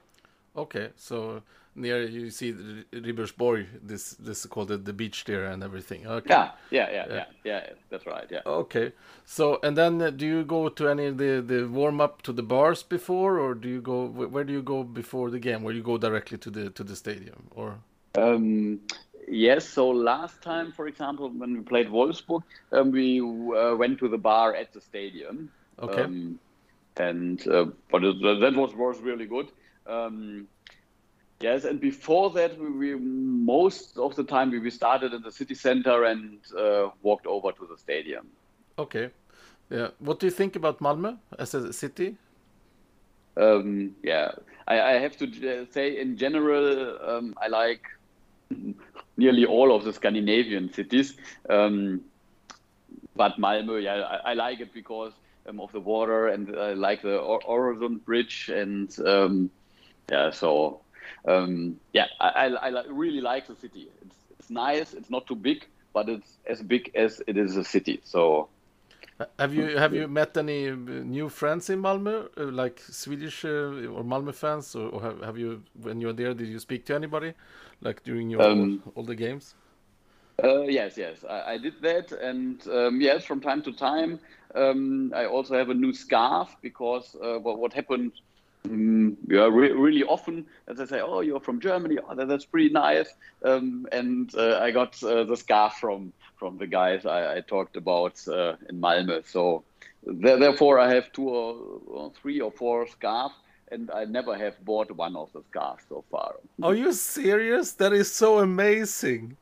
okay, 0.56 0.88
so 0.96 1.42
near 1.78 2.02
you 2.02 2.30
see 2.30 2.50
the 2.50 2.84
Ribersborg, 2.92 3.66
this 3.82 4.10
this 4.18 4.40
is 4.40 4.46
called 4.46 4.68
the, 4.68 4.76
the 4.76 4.92
beach 4.92 5.24
there 5.24 5.44
and 5.46 5.62
everything. 5.62 6.06
Okay. 6.06 6.34
Yeah, 6.34 6.50
yeah, 6.70 6.90
yeah, 6.90 7.06
yeah, 7.08 7.24
yeah. 7.44 7.70
That's 7.90 8.06
right. 8.06 8.26
Yeah. 8.30 8.40
Okay. 8.44 8.92
So 9.24 9.58
and 9.62 9.76
then 9.76 10.02
uh, 10.02 10.10
do 10.10 10.26
you 10.26 10.44
go 10.44 10.68
to 10.68 10.88
any 10.88 11.06
of 11.06 11.18
the 11.18 11.40
the 11.40 11.66
warm 11.68 12.00
up 12.00 12.22
to 12.22 12.32
the 12.32 12.42
bars 12.42 12.82
before, 12.82 13.38
or 13.38 13.54
do 13.54 13.68
you 13.68 13.80
go 13.80 14.06
where 14.06 14.44
do 14.44 14.52
you 14.52 14.62
go 14.62 14.82
before 14.84 15.30
the 15.30 15.38
game? 15.38 15.62
Where 15.62 15.74
you 15.74 15.82
go 15.82 15.98
directly 15.98 16.38
to 16.38 16.50
the 16.50 16.70
to 16.70 16.84
the 16.84 16.96
stadium, 16.96 17.48
or 17.54 17.78
Um, 18.16 18.80
yes. 19.28 19.68
So 19.68 19.88
last 19.88 20.42
time, 20.42 20.72
for 20.72 20.88
example, 20.88 21.30
when 21.30 21.54
we 21.54 21.60
played 21.60 21.88
Wolfsburg, 21.88 22.42
um, 22.72 22.90
we 22.90 23.20
uh, 23.20 23.76
went 23.76 23.98
to 24.00 24.08
the 24.08 24.18
bar 24.18 24.54
at 24.54 24.72
the 24.72 24.80
stadium. 24.80 25.50
Okay. 25.78 26.02
Um, 26.02 26.38
and 26.96 27.46
uh, 27.48 27.66
but 27.90 28.04
it, 28.04 28.16
that 28.40 28.54
was 28.54 28.74
was 28.74 29.00
really 29.00 29.26
good. 29.26 29.48
Um, 29.86 30.48
yes, 31.40 31.64
and 31.64 31.80
before 31.80 32.30
that, 32.30 32.58
we, 32.58 32.70
we 32.70 32.94
most 32.94 33.98
of 33.98 34.14
the 34.16 34.24
time 34.24 34.50
we, 34.50 34.58
we 34.58 34.70
started 34.70 35.12
in 35.12 35.22
the 35.22 35.32
city 35.32 35.54
center 35.54 36.04
and 36.04 36.38
uh, 36.56 36.90
walked 37.02 37.26
over 37.26 37.52
to 37.52 37.66
the 37.66 37.76
stadium. 37.76 38.26
okay, 38.78 39.10
yeah. 39.70 39.88
What 39.98 40.20
do 40.20 40.26
you 40.26 40.30
think 40.32 40.56
about 40.56 40.80
Malmö 40.80 41.18
as 41.38 41.54
a 41.54 41.72
city? 41.72 42.16
Um, 43.36 43.94
yeah, 44.02 44.32
I, 44.66 44.80
I 44.80 44.92
have 44.98 45.16
to 45.18 45.26
uh, 45.26 45.64
say 45.70 46.00
in 46.00 46.16
general, 46.16 46.98
um, 47.06 47.34
I 47.40 47.48
like 47.48 47.82
nearly 49.16 49.44
all 49.44 49.74
of 49.76 49.84
the 49.84 49.92
Scandinavian 49.92 50.72
cities. 50.72 51.16
Um, 51.50 52.00
but 53.14 53.36
Malmö, 53.38 53.82
yeah, 53.82 53.94
I, 54.24 54.30
I 54.30 54.34
like 54.34 54.60
it 54.60 54.72
because 54.72 55.12
um, 55.48 55.60
of 55.60 55.70
the 55.72 55.80
water 55.80 56.28
and 56.28 56.56
I 56.56 56.72
like 56.74 57.02
the 57.02 57.18
Or- 57.18 57.40
Öresund 57.42 58.04
Bridge 58.04 58.48
and 58.48 58.88
um, 59.06 59.50
yeah, 60.10 60.30
so 60.30 60.80
um, 61.26 61.80
yeah, 61.92 62.06
I, 62.20 62.46
I, 62.46 62.68
I 62.70 62.84
really 62.88 63.20
like 63.20 63.46
the 63.46 63.56
city. 63.56 63.88
It's, 64.02 64.16
it's 64.38 64.50
nice. 64.50 64.94
It's 64.94 65.10
not 65.10 65.26
too 65.26 65.36
big, 65.36 65.66
but 65.92 66.08
it's 66.08 66.38
as 66.46 66.62
big 66.62 66.90
as 66.94 67.22
it 67.26 67.36
is 67.36 67.56
a 67.56 67.64
city. 67.64 68.00
So 68.04 68.48
Have 69.38 69.52
you 69.54 69.76
have 69.76 69.94
you 69.94 70.06
met 70.08 70.36
any 70.36 70.68
uh, 70.68 70.76
new 70.76 71.28
friends 71.28 71.70
in 71.70 71.82
Malmö, 71.82 72.28
uh, 72.36 72.52
like 72.52 72.80
Swedish 72.80 73.44
uh, 73.44 73.94
or 73.94 74.04
Malmö 74.04 74.32
fans, 74.32 74.74
or, 74.76 75.00
have, 75.00 75.20
have 75.22 75.38
you 75.38 75.62
when 75.82 76.00
you're 76.00 76.12
there? 76.12 76.34
Did 76.34 76.48
you 76.48 76.58
speak 76.60 76.84
to 76.86 76.94
anybody, 76.94 77.34
like 77.80 78.04
during 78.04 78.30
your 78.30 78.44
Um, 78.44 78.82
all, 78.86 78.92
all 78.94 79.04
the 79.04 79.16
games? 79.16 79.54
Uh, 80.42 80.62
yes, 80.62 80.96
yes, 80.96 81.24
I, 81.28 81.54
I 81.54 81.58
did 81.58 81.82
that, 81.82 82.12
and 82.12 82.64
um, 82.68 83.00
yes, 83.00 83.24
from 83.24 83.40
time 83.40 83.60
to 83.62 83.72
time, 83.72 84.20
um, 84.54 85.12
I 85.12 85.26
also 85.26 85.56
have 85.56 85.68
a 85.68 85.74
new 85.74 85.92
scarf 85.92 86.54
because 86.62 87.16
uh, 87.20 87.38
what, 87.40 87.58
what 87.58 87.72
happened, 87.72 88.12
um, 88.70 89.16
yeah, 89.28 89.48
re- 89.50 89.72
really 89.72 90.04
often, 90.04 90.46
as 90.68 90.76
they 90.78 90.86
say, 90.86 91.00
oh, 91.00 91.20
you're 91.20 91.40
from 91.40 91.60
Germany, 91.60 91.98
oh, 91.98 92.14
that, 92.14 92.28
that's 92.28 92.44
pretty 92.44 92.70
nice, 92.70 93.08
um, 93.44 93.86
and 93.92 94.34
uh, 94.34 94.58
I 94.58 94.70
got 94.70 95.02
uh, 95.02 95.24
the 95.24 95.36
scarf 95.36 95.74
from 95.80 96.12
from 96.38 96.56
the 96.58 96.66
guys 96.66 97.04
I, 97.04 97.36
I 97.36 97.40
talked 97.40 97.76
about 97.76 98.16
uh, 98.28 98.54
in 98.68 98.80
Malmö. 98.80 99.26
So 99.26 99.64
there, 100.04 100.38
therefore, 100.38 100.78
I 100.78 100.94
have 100.94 101.10
two 101.12 101.28
or, 101.28 101.56
or 101.86 102.12
three 102.20 102.40
or 102.40 102.52
four 102.52 102.86
scarves. 102.86 103.34
And 103.70 103.90
I 103.90 104.06
never 104.06 104.34
have 104.34 104.54
bought 104.64 104.90
one 104.92 105.14
of 105.14 105.30
the 105.34 105.42
scarves 105.50 105.84
so 105.90 106.02
far. 106.10 106.36
Are 106.62 106.74
you 106.74 106.90
serious? 106.94 107.72
That 107.72 107.92
is 107.92 108.10
so 108.10 108.38
amazing. 108.38 109.36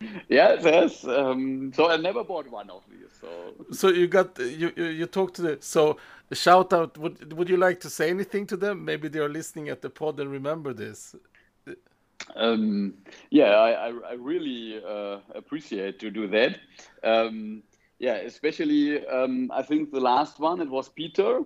Yes, 0.28 0.62
yes. 0.64 1.04
Um, 1.04 1.72
so 1.74 1.90
I 1.90 1.96
never 1.96 2.24
bought 2.24 2.50
one 2.50 2.70
of 2.70 2.82
these. 2.90 3.12
So 3.20 3.54
So 3.72 3.88
you 3.88 4.08
got 4.08 4.38
you 4.38 4.72
you, 4.76 4.84
you 4.86 5.06
talked 5.06 5.34
to 5.36 5.42
the 5.42 5.58
so 5.60 5.98
shout 6.32 6.72
out. 6.72 6.96
Would 6.98 7.32
would 7.34 7.48
you 7.48 7.56
like 7.56 7.80
to 7.80 7.90
say 7.90 8.10
anything 8.10 8.46
to 8.46 8.56
them? 8.56 8.84
Maybe 8.84 9.08
they 9.08 9.18
are 9.18 9.28
listening 9.28 9.68
at 9.68 9.82
the 9.82 9.90
pod 9.90 10.18
and 10.20 10.30
remember 10.30 10.72
this. 10.72 11.14
um, 12.36 12.94
yeah, 13.30 13.52
I, 13.56 13.88
I, 13.88 13.92
I 14.10 14.12
really 14.14 14.80
uh, 14.86 15.18
appreciate 15.34 15.98
to 16.00 16.10
do 16.10 16.26
that. 16.28 16.58
Um, 17.02 17.62
yeah, 17.98 18.14
especially 18.16 19.06
um, 19.06 19.50
I 19.52 19.62
think 19.62 19.90
the 19.90 20.00
last 20.00 20.38
one 20.38 20.60
it 20.60 20.68
was 20.70 20.88
Peter. 20.88 21.40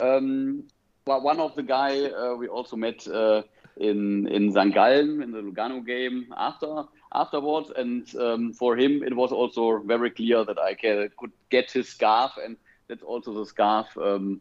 Um, 0.00 0.64
well, 1.06 1.20
one 1.22 1.40
of 1.40 1.54
the 1.54 1.62
guy 1.62 2.06
uh, 2.06 2.34
we 2.34 2.48
also 2.48 2.76
met 2.76 3.06
uh, 3.08 3.42
in 3.76 4.26
in 4.28 4.52
St. 4.52 4.72
Gallen 4.74 5.22
in 5.22 5.30
the 5.32 5.40
Lugano 5.42 5.84
game 5.84 6.26
after 6.36 6.84
afterwards, 7.14 7.70
and 7.76 8.14
um, 8.16 8.52
for 8.52 8.76
him 8.76 9.02
it 9.02 9.14
was 9.14 9.32
also 9.32 9.78
very 9.86 10.10
clear 10.10 10.44
that 10.44 10.58
I 10.58 10.74
can, 10.74 11.08
could 11.16 11.32
get 11.50 11.70
his 11.70 11.88
scarf, 11.88 12.32
and 12.44 12.56
that's 12.88 13.02
also 13.02 13.32
the 13.34 13.46
scarf. 13.46 13.86
Um, 13.96 14.40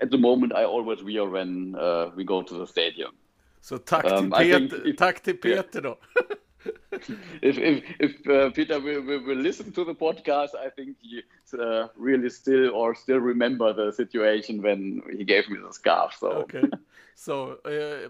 at 0.00 0.10
the 0.10 0.18
moment, 0.18 0.52
I 0.54 0.64
always 0.64 1.02
wear 1.02 1.24
when 1.28 1.74
uh, 1.78 2.10
we 2.16 2.24
go 2.24 2.42
to 2.42 2.54
the 2.58 2.66
stadium. 2.66 3.12
So 3.60 3.78
tack 3.78 4.04
till, 4.04 4.18
Um, 4.18 4.30
Peter, 4.30 4.82
if- 4.84 4.96
tack 4.96 5.22
till 5.22 5.36
Peter 5.36 5.80
då. 5.80 5.96
if 7.42 7.58
if, 7.58 7.84
if 8.00 8.26
uh, 8.28 8.50
Peter 8.50 8.80
will, 8.80 9.02
will, 9.02 9.22
will 9.26 9.42
listen 9.42 9.72
to 9.72 9.84
the 9.84 9.94
podcast, 9.94 10.54
I 10.54 10.70
think 10.70 10.96
he 11.00 11.22
uh, 11.58 11.88
really 11.96 12.30
still 12.30 12.70
or 12.74 12.94
still 12.94 13.18
remember 13.20 13.72
the 13.72 13.92
situation 13.92 14.62
when 14.62 15.02
he 15.18 15.24
gave 15.24 15.48
me 15.48 15.58
the 15.66 15.72
scarf. 15.72 16.14
So 16.20 16.28
okay, 16.28 16.62
so 17.14 17.58
eh, 17.64 18.08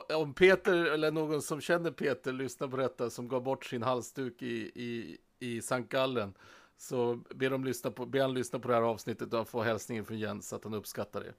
om 0.00 0.34
Peter 0.34 0.84
eller 0.84 1.10
någon 1.10 1.42
som 1.42 1.60
känner 1.60 1.90
Peter 1.90 2.32
lyssnar 2.32 2.68
på 2.68 2.76
detta 2.76 3.10
som 3.10 3.28
gav 3.28 3.42
bort 3.42 3.64
sin 3.64 3.82
halsduk 3.82 4.42
i, 4.42 4.70
i, 4.74 5.18
i 5.38 5.62
Sankt 5.62 5.92
Gallen 5.92 6.34
så 6.78 7.18
ber, 7.34 7.50
de 7.50 7.64
lyssna 7.64 7.90
på, 7.90 8.06
ber 8.06 8.20
han 8.20 8.34
lyssna 8.34 8.58
på 8.58 8.68
det 8.68 8.74
här 8.74 8.82
avsnittet 8.82 9.32
och 9.32 9.48
få 9.48 9.62
hälsningen 9.62 10.04
från 10.04 10.18
Jens 10.18 10.52
att 10.52 10.64
han 10.64 10.74
uppskattar 10.74 11.20
det. 11.20 11.32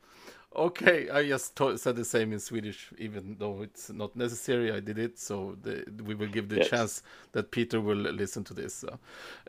Okej, 0.50 1.10
I 1.16 1.30
just 1.30 1.58
said 1.78 1.96
the 1.96 2.06
same 2.06 2.34
in 2.34 2.40
Swedish 2.40 2.94
even 2.98 3.38
though 3.38 3.62
it's 3.62 3.94
not 3.94 4.16
necessary 4.16 4.78
I 4.78 4.80
did 4.82 4.98
it 4.98 5.20
so 5.20 5.56
the, 5.64 5.84
we 6.04 6.16
will 6.16 6.36
give 6.36 6.50
the 6.50 6.56
Yes. 6.56 6.70
chance 6.70 7.04
that 7.32 7.52
Peter 7.52 7.78
will 7.80 8.16
listen 8.16 8.44
to 8.44 8.54
this. 8.56 8.74
So. 8.86 8.98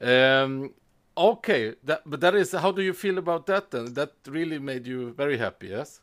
Um, 0.06 0.74
okay, 1.16 1.74
that, 1.84 2.02
but 2.04 2.20
that 2.20 2.34
is 2.34 2.52
how 2.52 2.72
do 2.72 2.82
you 2.82 2.92
feel 2.92 3.18
about 3.18 3.46
that 3.46 3.70
then? 3.70 3.94
That 3.94 4.12
really 4.26 4.58
made 4.58 4.86
you 4.86 5.12
very 5.14 5.38
happy, 5.38 5.68
yes? 5.68 6.00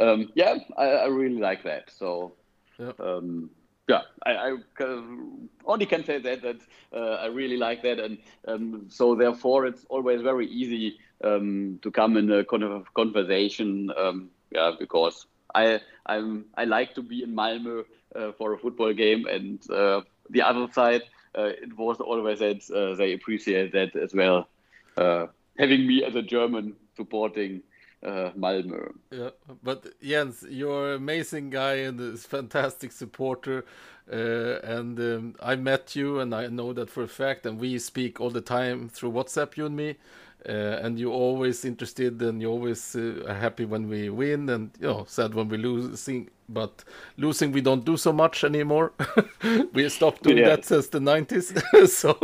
Um, 0.00 0.30
yeah, 0.34 0.56
I, 0.76 0.84
I 0.86 1.06
really 1.06 1.38
like 1.40 1.64
that. 1.64 1.90
So 1.90 2.34
Yeah. 2.78 2.92
um, 2.98 3.50
yeah, 3.88 4.02
I, 4.24 4.32
I 4.36 4.56
can- 4.76 5.48
only 5.64 5.86
can 5.86 6.04
say 6.04 6.18
that 6.18 6.42
that 6.42 6.60
uh, 6.94 7.14
I 7.22 7.26
really 7.26 7.56
like 7.56 7.82
that, 7.82 7.98
and 7.98 8.18
um, 8.46 8.86
so 8.88 9.14
therefore 9.14 9.66
it's 9.66 9.84
always 9.88 10.22
very 10.22 10.46
easy 10.46 10.98
um, 11.24 11.78
to 11.82 11.90
come 11.90 12.16
in 12.16 12.30
a 12.30 12.44
kind 12.44 12.62
of 12.64 12.92
conversation. 12.94 13.90
Um, 13.96 14.30
yeah, 14.50 14.72
because 14.78 15.26
I 15.54 15.80
I'm 16.06 16.46
I 16.56 16.64
like 16.64 16.94
to 16.94 17.02
be 17.02 17.22
in 17.22 17.34
Malmö 17.34 17.84
uh, 18.14 18.32
for 18.32 18.52
a 18.54 18.58
football 18.58 18.92
game, 18.92 19.26
and 19.26 19.58
uh, 19.70 20.00
the 20.30 20.42
other 20.42 20.66
side 20.72 21.02
uh, 21.36 21.50
it 21.62 21.76
was 21.76 22.00
always 22.00 22.38
that 22.40 22.62
uh, 22.70 22.96
they 22.96 23.12
appreciate 23.12 23.72
that 23.72 23.96
as 23.96 24.14
well, 24.14 24.48
uh, 24.96 25.26
having 25.58 25.86
me 25.86 26.04
as 26.04 26.14
a 26.14 26.22
German 26.22 26.74
supporting 26.96 27.62
uh, 28.04 28.30
Malmö. 28.36 28.92
Yeah, 29.10 29.30
but 29.62 29.86
Jens, 30.00 30.44
you're 30.48 30.90
an 30.90 30.96
amazing 30.96 31.50
guy 31.50 31.74
and 31.74 32.00
a 32.00 32.16
fantastic 32.16 32.92
supporter. 32.92 33.64
Uh, 34.10 34.58
and 34.64 34.98
um, 34.98 35.34
I 35.40 35.54
met 35.56 35.94
you, 35.94 36.18
and 36.18 36.34
I 36.34 36.48
know 36.48 36.72
that 36.72 36.90
for 36.90 37.02
a 37.02 37.08
fact. 37.08 37.46
And 37.46 37.60
we 37.60 37.78
speak 37.78 38.20
all 38.20 38.30
the 38.30 38.40
time 38.40 38.88
through 38.88 39.12
WhatsApp, 39.12 39.56
you 39.56 39.66
and 39.66 39.76
me. 39.76 39.96
Uh, 40.48 40.52
and 40.82 40.98
you're 40.98 41.12
always 41.12 41.64
interested, 41.64 42.22
and 42.22 42.40
you're 42.40 42.50
always 42.50 42.96
uh, 42.96 43.34
happy 43.38 43.64
when 43.66 43.88
we 43.88 44.08
win, 44.08 44.48
and 44.48 44.70
you 44.80 44.86
know, 44.86 45.04
sad 45.06 45.34
when 45.34 45.48
we 45.48 45.58
lose 45.58 46.08
But 46.48 46.82
losing, 47.16 47.52
we 47.52 47.60
don't 47.60 47.84
do 47.84 47.96
so 47.96 48.12
much 48.12 48.42
anymore. 48.44 48.92
we 49.72 49.88
stopped 49.88 50.22
doing 50.22 50.38
Yeah. 50.38 50.44
that 50.44 50.64
since 50.64 50.88
the 50.88 50.98
90s. 50.98 51.52
so 51.88 52.16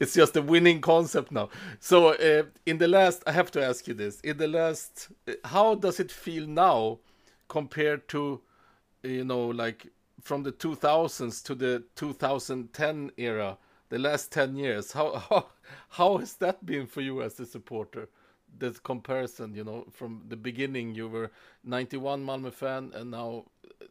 it's 0.00 0.14
just 0.14 0.36
a 0.36 0.42
winning 0.42 0.80
concept 0.80 1.32
now. 1.32 1.48
So 1.80 2.08
uh, 2.14 2.44
in 2.64 2.78
the 2.78 2.88
last, 2.88 3.22
I 3.26 3.32
have 3.32 3.50
to 3.52 3.64
ask 3.64 3.88
you 3.88 3.94
this: 3.94 4.20
in 4.20 4.36
the 4.38 4.48
last, 4.48 5.08
uh, 5.26 5.32
how 5.44 5.74
does 5.74 6.00
it 6.00 6.12
feel 6.12 6.46
now 6.46 7.00
compared 7.48 8.08
to, 8.08 8.40
you 9.02 9.24
know, 9.24 9.46
like 9.48 9.88
from 10.22 10.42
the 10.44 10.52
2000s 10.52 11.42
to 11.44 11.54
the 11.54 11.82
2010 11.96 13.10
era, 13.16 13.58
the 13.88 13.98
last 13.98 14.32
10 14.32 14.56
years? 14.56 14.92
How 14.92 15.16
how 15.16 15.46
how 15.88 16.18
has 16.18 16.34
that 16.34 16.64
been 16.64 16.86
for 16.86 17.00
you 17.00 17.22
as 17.22 17.40
a 17.40 17.46
supporter? 17.46 18.08
This 18.58 18.78
comparison, 18.78 19.54
you 19.54 19.64
know, 19.64 19.86
from 19.92 20.22
the 20.28 20.36
beginning, 20.36 20.94
you 20.94 21.06
were 21.08 21.30
91 21.64 22.24
Malmö 22.24 22.52
fan, 22.52 22.92
and 22.94 23.10
now 23.10 23.44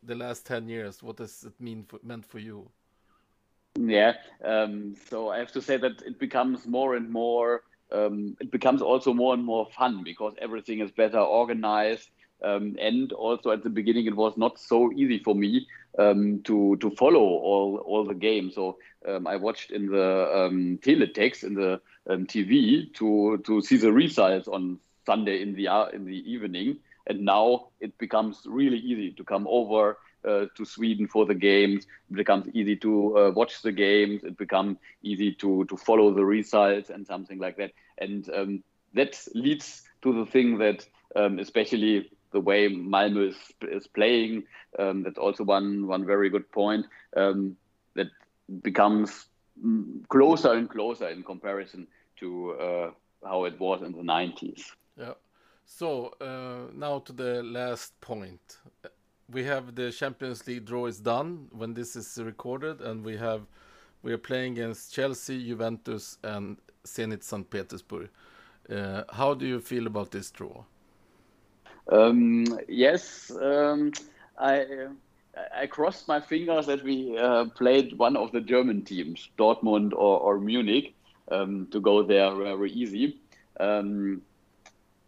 the 0.03 0.15
last 0.15 0.45
10 0.45 0.67
years. 0.67 1.03
What 1.03 1.17
does 1.17 1.43
it 1.43 1.53
mean 1.59 1.83
for, 1.87 1.99
meant 2.03 2.25
for 2.25 2.39
you? 2.39 2.69
Yeah. 3.79 4.13
Um, 4.43 4.95
so 5.09 5.29
I 5.29 5.37
have 5.37 5.51
to 5.51 5.61
say 5.61 5.77
that 5.77 6.01
it 6.01 6.19
becomes 6.19 6.65
more 6.65 6.95
and 6.95 7.09
more. 7.09 7.61
Um, 7.91 8.35
it 8.41 8.51
becomes 8.51 8.81
also 8.81 9.13
more 9.13 9.33
and 9.33 9.45
more 9.45 9.67
fun 9.77 10.03
because 10.03 10.33
everything 10.41 10.79
is 10.79 10.91
better 10.91 11.19
organized. 11.19 12.09
Um, 12.43 12.75
and 12.79 13.11
also 13.13 13.51
at 13.51 13.63
the 13.63 13.69
beginning, 13.69 14.05
it 14.05 14.15
was 14.15 14.37
not 14.37 14.59
so 14.59 14.91
easy 14.91 15.19
for 15.19 15.33
me 15.33 15.67
um, 15.97 16.41
to 16.43 16.77
to 16.77 16.91
follow 16.91 17.19
all 17.19 17.77
all 17.77 18.05
the 18.05 18.13
games. 18.13 18.55
So 18.55 18.77
um, 19.07 19.25
I 19.27 19.37
watched 19.37 19.71
in 19.71 19.87
the 19.87 20.31
um, 20.33 20.79
teletext 20.83 21.43
in 21.43 21.55
the 21.55 21.81
um, 22.09 22.25
TV 22.27 22.93
to 22.95 23.39
to 23.45 23.61
see 23.61 23.77
the 23.77 23.91
results 23.91 24.47
on 24.47 24.79
Sunday 25.05 25.41
in 25.41 25.55
the 25.55 25.67
uh, 25.67 25.87
in 25.87 26.05
the 26.05 26.31
evening. 26.31 26.77
And 27.07 27.21
now 27.21 27.69
it 27.79 27.97
becomes 27.97 28.41
really 28.45 28.77
easy 28.77 29.11
to 29.13 29.23
come 29.23 29.47
over 29.49 29.97
uh, 30.27 30.45
to 30.55 30.65
Sweden 30.65 31.07
for 31.07 31.25
the 31.25 31.33
games. 31.33 31.85
It 32.11 32.17
becomes 32.17 32.49
easy 32.53 32.75
to 32.77 33.17
uh, 33.17 33.31
watch 33.31 33.61
the 33.61 33.71
games. 33.71 34.23
It 34.23 34.37
becomes 34.37 34.77
easy 35.01 35.31
to 35.35 35.65
to 35.65 35.77
follow 35.77 36.13
the 36.13 36.25
results 36.25 36.89
and 36.89 37.07
something 37.07 37.39
like 37.39 37.57
that. 37.57 37.71
And 37.97 38.29
um, 38.29 38.63
that 38.93 39.19
leads 39.33 39.83
to 40.03 40.13
the 40.13 40.25
thing 40.29 40.59
that, 40.59 40.85
especially 41.15 42.11
the 42.37 42.41
way 42.41 42.69
Malmö 42.69 43.29
is, 43.29 43.37
is 43.77 43.87
playing, 43.87 44.43
um, 44.77 45.01
that's 45.03 45.17
also 45.25 45.43
one 45.43 45.87
one 45.87 46.05
very 46.05 46.29
good 46.29 46.47
point. 46.51 46.85
Um, 47.21 47.57
that 47.95 48.09
becomes 48.61 49.09
closer 50.15 50.51
and 50.53 50.69
closer 50.69 51.07
in 51.15 51.23
comparison 51.23 51.87
to 52.19 52.27
uh, 52.67 52.91
how 53.23 53.45
it 53.45 53.59
was 53.59 53.81
in 53.81 53.91
the 53.99 54.05
90s. 54.15 54.61
Yeah. 55.03 55.15
So 55.65 56.13
uh, 56.21 56.71
now 56.85 56.99
to 56.99 57.13
the 57.23 57.33
last 57.43 57.99
point. 58.01 58.45
We 59.29 59.43
have 59.43 59.75
the 59.75 59.91
Champions 59.91 60.47
League 60.47 60.65
draw 60.65 60.85
is 60.85 60.99
done 60.99 61.47
when 61.51 61.73
this 61.73 61.95
is 61.95 62.17
recorded, 62.31 62.81
and 62.81 63.03
we 63.03 63.17
have 63.17 63.41
we 64.03 64.13
are 64.13 64.23
playing 64.29 64.53
against 64.53 64.93
Chelsea, 64.93 65.37
Juventus, 65.49 66.17
and 66.23 66.57
Zenit 66.85 67.23
St. 67.23 67.49
Petersburg. 67.49 68.09
Uh, 68.69 69.03
how 69.19 69.33
do 69.33 69.45
you 69.45 69.59
feel 69.59 69.87
about 69.87 70.11
this 70.11 70.31
draw? 70.31 70.63
Um, 71.89 72.45
yes, 72.67 73.31
um, 73.31 73.91
I 74.37 74.87
I 75.55 75.67
crossed 75.67 76.07
my 76.07 76.19
fingers 76.19 76.65
that 76.65 76.83
we 76.83 77.17
uh, 77.17 77.45
played 77.45 77.97
one 77.97 78.17
of 78.17 78.31
the 78.31 78.41
German 78.41 78.83
teams, 78.83 79.29
Dortmund 79.37 79.93
or, 79.93 80.19
or 80.19 80.39
Munich, 80.39 80.95
um, 81.31 81.67
to 81.71 81.79
go 81.79 82.03
there 82.03 82.33
very 82.33 82.71
easy. 82.71 83.17
Um, 83.59 84.21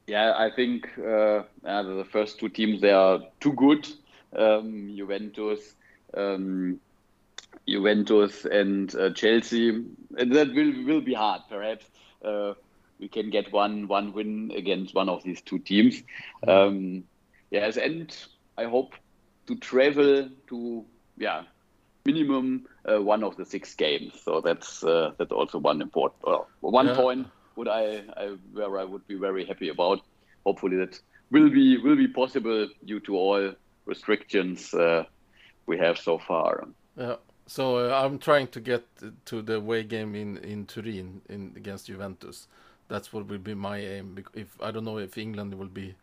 yeah, 0.07 0.33
I 0.37 0.49
think 0.49 0.87
uh, 0.97 1.43
the 1.63 2.05
first 2.11 2.39
two 2.39 2.49
teams 2.49 2.81
they 2.81 2.91
are 2.91 3.19
too 3.39 3.53
good. 3.53 3.87
Um, 4.35 4.93
Juventus, 4.95 5.75
um, 6.15 6.79
Juventus 7.67 8.45
and 8.45 8.93
uh, 8.95 9.11
Chelsea. 9.11 9.69
And 9.69 10.35
that 10.35 10.53
will 10.53 10.85
will 10.85 11.01
be 11.01 11.13
hard, 11.13 11.41
perhaps. 11.49 11.85
Uh, 12.23 12.53
we 12.99 13.07
can 13.09 13.29
get 13.29 13.51
one 13.51 13.87
one 13.87 14.13
win 14.13 14.51
against 14.55 14.95
one 14.95 15.09
of 15.09 15.23
these 15.23 15.41
two 15.41 15.59
teams. 15.59 16.03
Um, 16.47 17.03
yes, 17.51 17.77
and 17.77 18.15
I 18.57 18.65
hope 18.65 18.93
to 19.47 19.55
travel 19.57 20.29
to 20.49 20.85
yeah 21.17 21.43
minimum 22.05 22.65
uh, 22.89 23.01
one 23.01 23.23
of 23.23 23.35
the 23.37 23.45
six 23.45 23.75
games. 23.75 24.13
So 24.23 24.41
that's 24.41 24.83
uh, 24.83 25.11
that's 25.17 25.31
also 25.31 25.59
one 25.59 25.81
important 25.81 26.21
well, 26.23 26.49
one 26.61 26.87
Yeah. 26.87 26.95
point 26.95 27.27
would 27.55 27.67
I, 27.67 28.03
I 28.17 28.37
where 28.53 28.79
I 28.79 28.83
would 28.85 29.07
be 29.07 29.15
very 29.15 29.45
happy 29.45 29.69
about. 29.69 30.01
Hopefully 30.45 30.77
that 30.77 30.99
will 31.31 31.49
be 31.49 31.77
will 31.77 31.95
be 31.95 32.07
possible 32.07 32.67
due 32.85 32.99
to 33.01 33.15
all 33.15 33.53
restrictions 33.85 34.73
uh, 34.73 35.03
we 35.67 35.77
have 35.77 35.97
so 35.97 36.17
far. 36.17 36.67
Yeah. 36.95 37.15
So 37.47 37.77
uh, 37.77 38.03
I'm 38.03 38.19
trying 38.19 38.47
to 38.49 38.59
get 38.59 38.83
to 39.25 39.41
the 39.41 39.55
away 39.55 39.83
game 39.83 40.15
in 40.15 40.37
in 40.37 40.65
Turin 40.65 41.21
in 41.29 41.53
against 41.55 41.87
Juventus. 41.87 42.47
That's 42.89 43.13
what 43.13 43.27
will 43.27 43.37
be 43.37 43.53
my 43.53 43.77
aim. 43.77 44.23
If 44.33 44.61
I 44.61 44.71
don't 44.71 44.83
know 44.83 44.97
if 44.97 45.17
England 45.17 45.53
will 45.53 45.67
be 45.67 45.95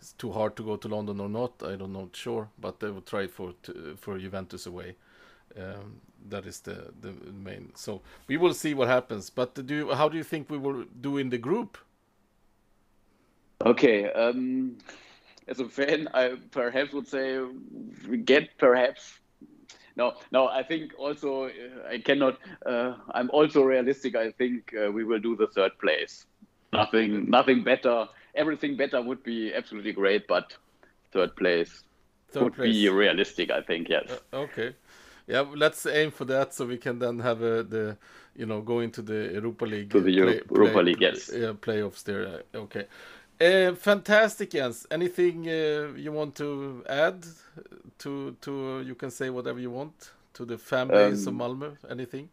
it's 0.00 0.12
too 0.14 0.32
hard 0.32 0.56
to 0.56 0.62
go 0.62 0.76
to 0.76 0.88
London 0.88 1.20
or 1.20 1.28
not. 1.28 1.52
I 1.62 1.76
don't 1.76 1.92
know 1.92 2.08
sure, 2.12 2.48
but 2.58 2.82
I 2.82 2.90
will 2.90 3.02
try 3.02 3.26
for 3.26 3.52
for 3.96 4.18
Juventus 4.18 4.66
away. 4.66 4.96
Um, 5.56 6.00
that 6.28 6.46
is 6.46 6.60
the 6.60 6.92
the 7.00 7.12
main. 7.32 7.72
So 7.74 8.00
we 8.26 8.36
will 8.36 8.54
see 8.54 8.74
what 8.74 8.88
happens. 8.88 9.30
But 9.30 9.54
do 9.66 9.74
you, 9.74 9.94
how 9.94 10.08
do 10.08 10.16
you 10.16 10.24
think 10.24 10.48
we 10.50 10.58
will 10.58 10.84
do 11.00 11.18
in 11.18 11.28
the 11.28 11.38
group? 11.38 11.76
Okay. 13.66 14.10
Um, 14.12 14.78
as 15.48 15.60
a 15.60 15.68
fan, 15.68 16.08
I 16.14 16.36
perhaps 16.50 16.92
would 16.92 17.08
say 17.08 17.40
we 18.08 18.16
get 18.16 18.56
perhaps. 18.56 19.18
No, 19.96 20.14
no. 20.32 20.46
I 20.48 20.62
think 20.62 20.92
also 20.96 21.44
uh, 21.44 21.50
I 21.90 21.98
cannot. 21.98 22.38
Uh, 22.64 22.94
I'm 23.12 23.28
also 23.30 23.62
realistic. 23.64 24.14
I 24.16 24.30
think 24.30 24.72
uh, 24.74 24.90
we 24.90 25.04
will 25.04 25.20
do 25.20 25.36
the 25.36 25.48
third 25.48 25.72
place. 25.78 26.24
Nothing, 26.72 27.28
nothing 27.30 27.64
better. 27.64 28.06
Everything 28.34 28.76
better 28.76 29.02
would 29.02 29.22
be 29.22 29.52
absolutely 29.54 29.92
great, 29.92 30.26
but 30.28 30.56
third 31.12 31.34
place 31.36 31.82
Third 32.30 32.42
would 32.44 32.54
place. 32.54 32.72
be 32.74 32.88
realistic. 32.88 33.50
I 33.50 33.60
think 33.62 33.88
yes. 33.88 34.08
Okay. 34.32 34.74
Yeah, 35.26 35.44
let's 35.54 35.86
aim 35.86 36.10
for 36.10 36.24
that 36.26 36.54
so 36.54 36.66
we 36.66 36.76
can 36.76 36.98
then 36.98 37.18
have 37.20 37.42
uh, 37.42 37.62
the, 37.62 37.96
you 38.36 38.46
know, 38.46 38.60
go 38.60 38.80
into 38.80 39.02
the 39.02 39.30
Europa 39.34 39.64
League. 39.64 39.90
To 39.90 40.00
the 40.00 40.10
uh, 40.10 40.24
Euro- 40.24 40.40
Europa 40.50 40.80
League, 40.80 41.00
yes. 41.00 41.30
Yeah, 41.32 41.52
playoffs 41.60 42.02
there. 42.04 42.42
uh, 42.54 42.58
Okay. 42.58 42.86
Uh, 43.40 43.74
fantastic, 43.74 44.50
Jens. 44.50 44.86
Anything 44.90 45.48
uh, 45.48 45.92
you 45.96 46.12
want 46.12 46.34
to 46.36 46.84
add 46.88 47.24
to 47.98 48.36
to? 48.42 48.82
you 48.86 48.94
can 48.94 49.10
say 49.10 49.30
whatever 49.30 49.58
you 49.58 49.70
want 49.70 50.10
to 50.34 50.44
the 50.44 50.58
fan 50.58 50.88
base 50.88 51.22
of 51.26 51.28
Um, 51.34 51.38
Malmö. 51.40 51.76
Anything? 51.90 52.28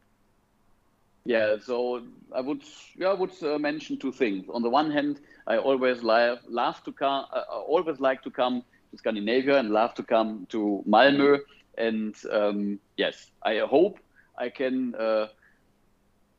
Yeah, 1.28 1.58
so 1.62 2.04
I 2.34 2.40
would 2.40 2.64
yeah, 2.96 3.10
I 3.10 3.14
would 3.14 3.34
uh, 3.44 3.60
mention 3.60 3.98
two 3.98 4.14
things. 4.14 4.46
On 4.48 4.62
the 4.62 4.70
one 4.70 4.90
hand, 4.90 5.20
I 5.46 5.58
always 5.58 6.02
like 6.02 6.40
love 6.48 6.82
to 6.86 6.94
come. 6.94 7.26
Uh, 7.34 7.42
always 7.68 8.00
like 8.00 8.22
to 8.24 8.32
come 8.32 8.64
to 8.92 8.98
Scandinavia 8.98 9.58
and 9.60 9.72
love 9.72 9.94
to 9.96 10.04
come 10.04 10.48
to 10.52 10.86
Malmö. 10.88 11.40
And 11.78 12.16
um, 12.32 12.80
yes, 12.96 13.30
I 13.44 13.58
hope 13.58 14.00
I 14.38 14.48
can 14.48 14.96
uh, 14.96 15.28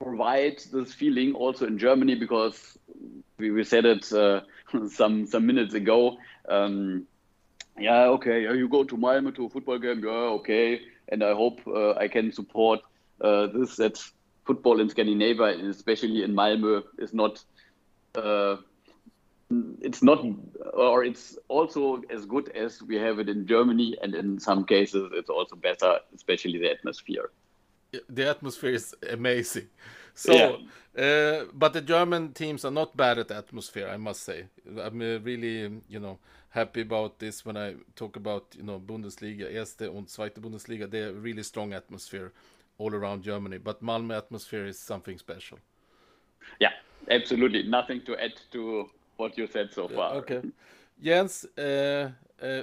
provide 0.01 0.62
this 0.72 0.94
feeling 0.94 1.35
also 1.35 1.66
in 1.66 1.77
Germany 1.77 2.14
because 2.14 2.79
we, 3.38 3.51
we 3.51 3.64
said 3.64 3.85
it 3.85 4.11
uh, 4.11 4.40
some 4.88 5.27
some 5.27 5.46
minutes 5.46 5.74
ago. 5.74 6.16
Um, 6.48 7.07
yeah, 7.79 8.05
okay, 8.16 8.40
you 8.40 8.66
go 8.70 8.85
to 8.85 8.96
Malmö 8.96 9.35
to 9.35 9.44
a 9.44 9.51
football 9.51 9.79
game. 9.79 10.03
Yeah, 10.03 10.33
okay, 10.40 10.81
and 11.11 11.22
I 11.22 11.35
hope 11.35 11.61
uh, 11.66 11.92
I 11.92 12.09
can 12.09 12.33
support 12.33 12.81
uh, 13.20 13.48
this 13.48 13.77
that 13.77 14.03
football 14.49 14.81
in 14.81 14.89
Scandinavia, 14.89 15.51
especially 15.69 16.25
in 16.25 16.33
Malmö, 16.35 16.83
is 16.99 17.13
not. 17.13 17.45
Uh, 18.15 18.57
it's 19.81 20.03
not, 20.03 20.19
or 20.75 21.05
it's 21.05 21.39
also 21.49 22.03
as 22.11 22.27
good 22.27 22.47
as 22.65 22.83
we 22.83 22.97
have 22.97 23.19
it 23.23 23.29
in 23.29 23.47
Germany, 23.47 23.97
and 24.03 24.15
in 24.15 24.39
some 24.39 24.65
cases, 24.65 25.11
it's 25.15 25.31
also 25.31 25.57
better, 25.57 25.91
especially 26.15 26.59
the 26.59 26.71
atmosphere. 26.71 27.31
The 28.11 28.29
atmosphere 28.29 28.75
is 28.75 28.95
amazing. 29.19 29.69
So, 30.19 30.35
uh, 30.99 31.45
but 31.55 31.73
the 31.75 31.81
German 31.81 32.33
teams 32.33 32.65
are 32.65 32.73
not 32.73 32.97
bad 32.97 33.19
at 33.21 33.31
atmosphere, 33.31 33.89
I 33.89 33.99
must 33.99 34.25
say. 34.25 34.47
I'm 34.67 35.01
uh, 35.01 35.21
really, 35.23 35.81
you 35.89 36.01
know, 36.01 36.19
happy 36.49 36.81
about 36.81 37.21
this 37.21 37.47
when 37.47 37.57
I 37.57 37.77
talk 37.95 38.17
about, 38.17 38.57
you 38.57 38.65
know, 38.65 38.81
Bundesliga, 38.81 39.47
Erste 39.49 39.93
und 39.93 40.09
Zweite 40.09 40.41
Bundesliga. 40.41 40.91
They're 40.91 41.13
really 41.13 41.45
strong 41.45 41.73
atmosphere 41.73 42.33
all 42.79 42.95
around 42.95 43.23
Germany. 43.23 43.59
But 43.59 43.83
Malmö 43.83 44.17
atmosphere 44.17 44.67
is 44.67 44.79
something 44.79 45.19
special. 45.19 45.59
Yeah, 46.61 46.73
absolutely. 47.11 47.62
Nothing 47.64 48.01
to 48.05 48.17
add 48.17 48.35
to 48.53 48.91
what 49.17 49.37
you 49.37 49.47
said 49.47 49.73
so 49.73 49.88
far. 49.88 50.14
Okay. 50.14 50.43
Jens, 51.01 51.47
uh, 51.57 52.11
uh, 52.43 52.62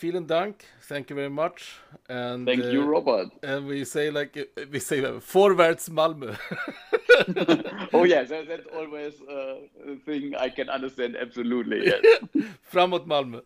vielen 0.00 0.26
Dank. 0.26 0.64
Thank 0.82 1.10
you 1.10 1.16
very 1.16 1.30
much. 1.30 1.78
And 2.08 2.46
Thank 2.46 2.64
you, 2.64 2.82
uh, 2.82 2.86
Robert. 2.86 3.28
And 3.42 3.66
we 3.66 3.84
say 3.84 4.10
like 4.10 4.36
uh, 4.36 4.62
we 4.70 4.80
say 4.80 5.04
uh, 5.04 5.20
forwards 5.20 5.88
Malmö. 5.88 6.36
oh 7.92 8.04
yes, 8.04 8.28
that, 8.28 8.48
that's 8.48 8.66
always 8.74 9.14
a 9.28 9.96
thing 10.04 10.34
I 10.36 10.48
can 10.48 10.68
understand 10.68 11.16
absolutely. 11.16 11.86
Yes. 11.86 12.02
Framåt 12.72 13.06
Malmö. 13.06 13.40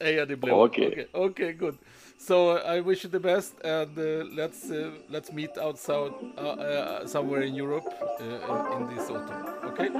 Heja 0.00 0.26
det 0.26 0.36
blev. 0.36 0.54
Okay. 0.54 0.86
okay. 0.86 1.06
Okay, 1.12 1.52
good. 1.52 1.78
So 2.18 2.58
I 2.58 2.80
wish 2.80 3.04
you 3.04 3.10
the 3.10 3.20
best, 3.20 3.54
and 3.62 3.96
uh, 3.98 4.24
let's 4.34 4.70
uh, 4.70 4.90
let's 5.10 5.32
meet 5.32 5.56
outside 5.58 6.12
uh, 6.38 6.40
uh, 6.40 7.06
somewhere 7.06 7.42
in 7.42 7.54
Europe 7.54 7.86
uh, 8.20 8.24
in, 8.24 8.82
in 8.82 8.96
this 8.96 9.10
autumn. 9.10 9.46
Okay. 9.64 9.90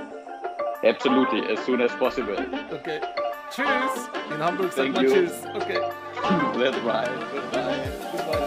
Absolutely, 0.85 1.40
as 1.52 1.64
soon 1.64 1.81
as 1.81 1.90
possible. 1.92 2.37
Okay. 2.72 3.00
Cheers! 3.55 4.09
In 4.31 4.40
Hamburg 4.40 4.72
sagt 4.72 4.76
Thank 4.76 4.94
man 4.96 5.05
you. 5.05 5.11
Tschüss. 5.11 5.57
Okay. 5.57 5.81
That's 6.59 6.79
right. 6.85 7.33
Goodbye. 7.33 7.90
Goodbye. 8.12 8.45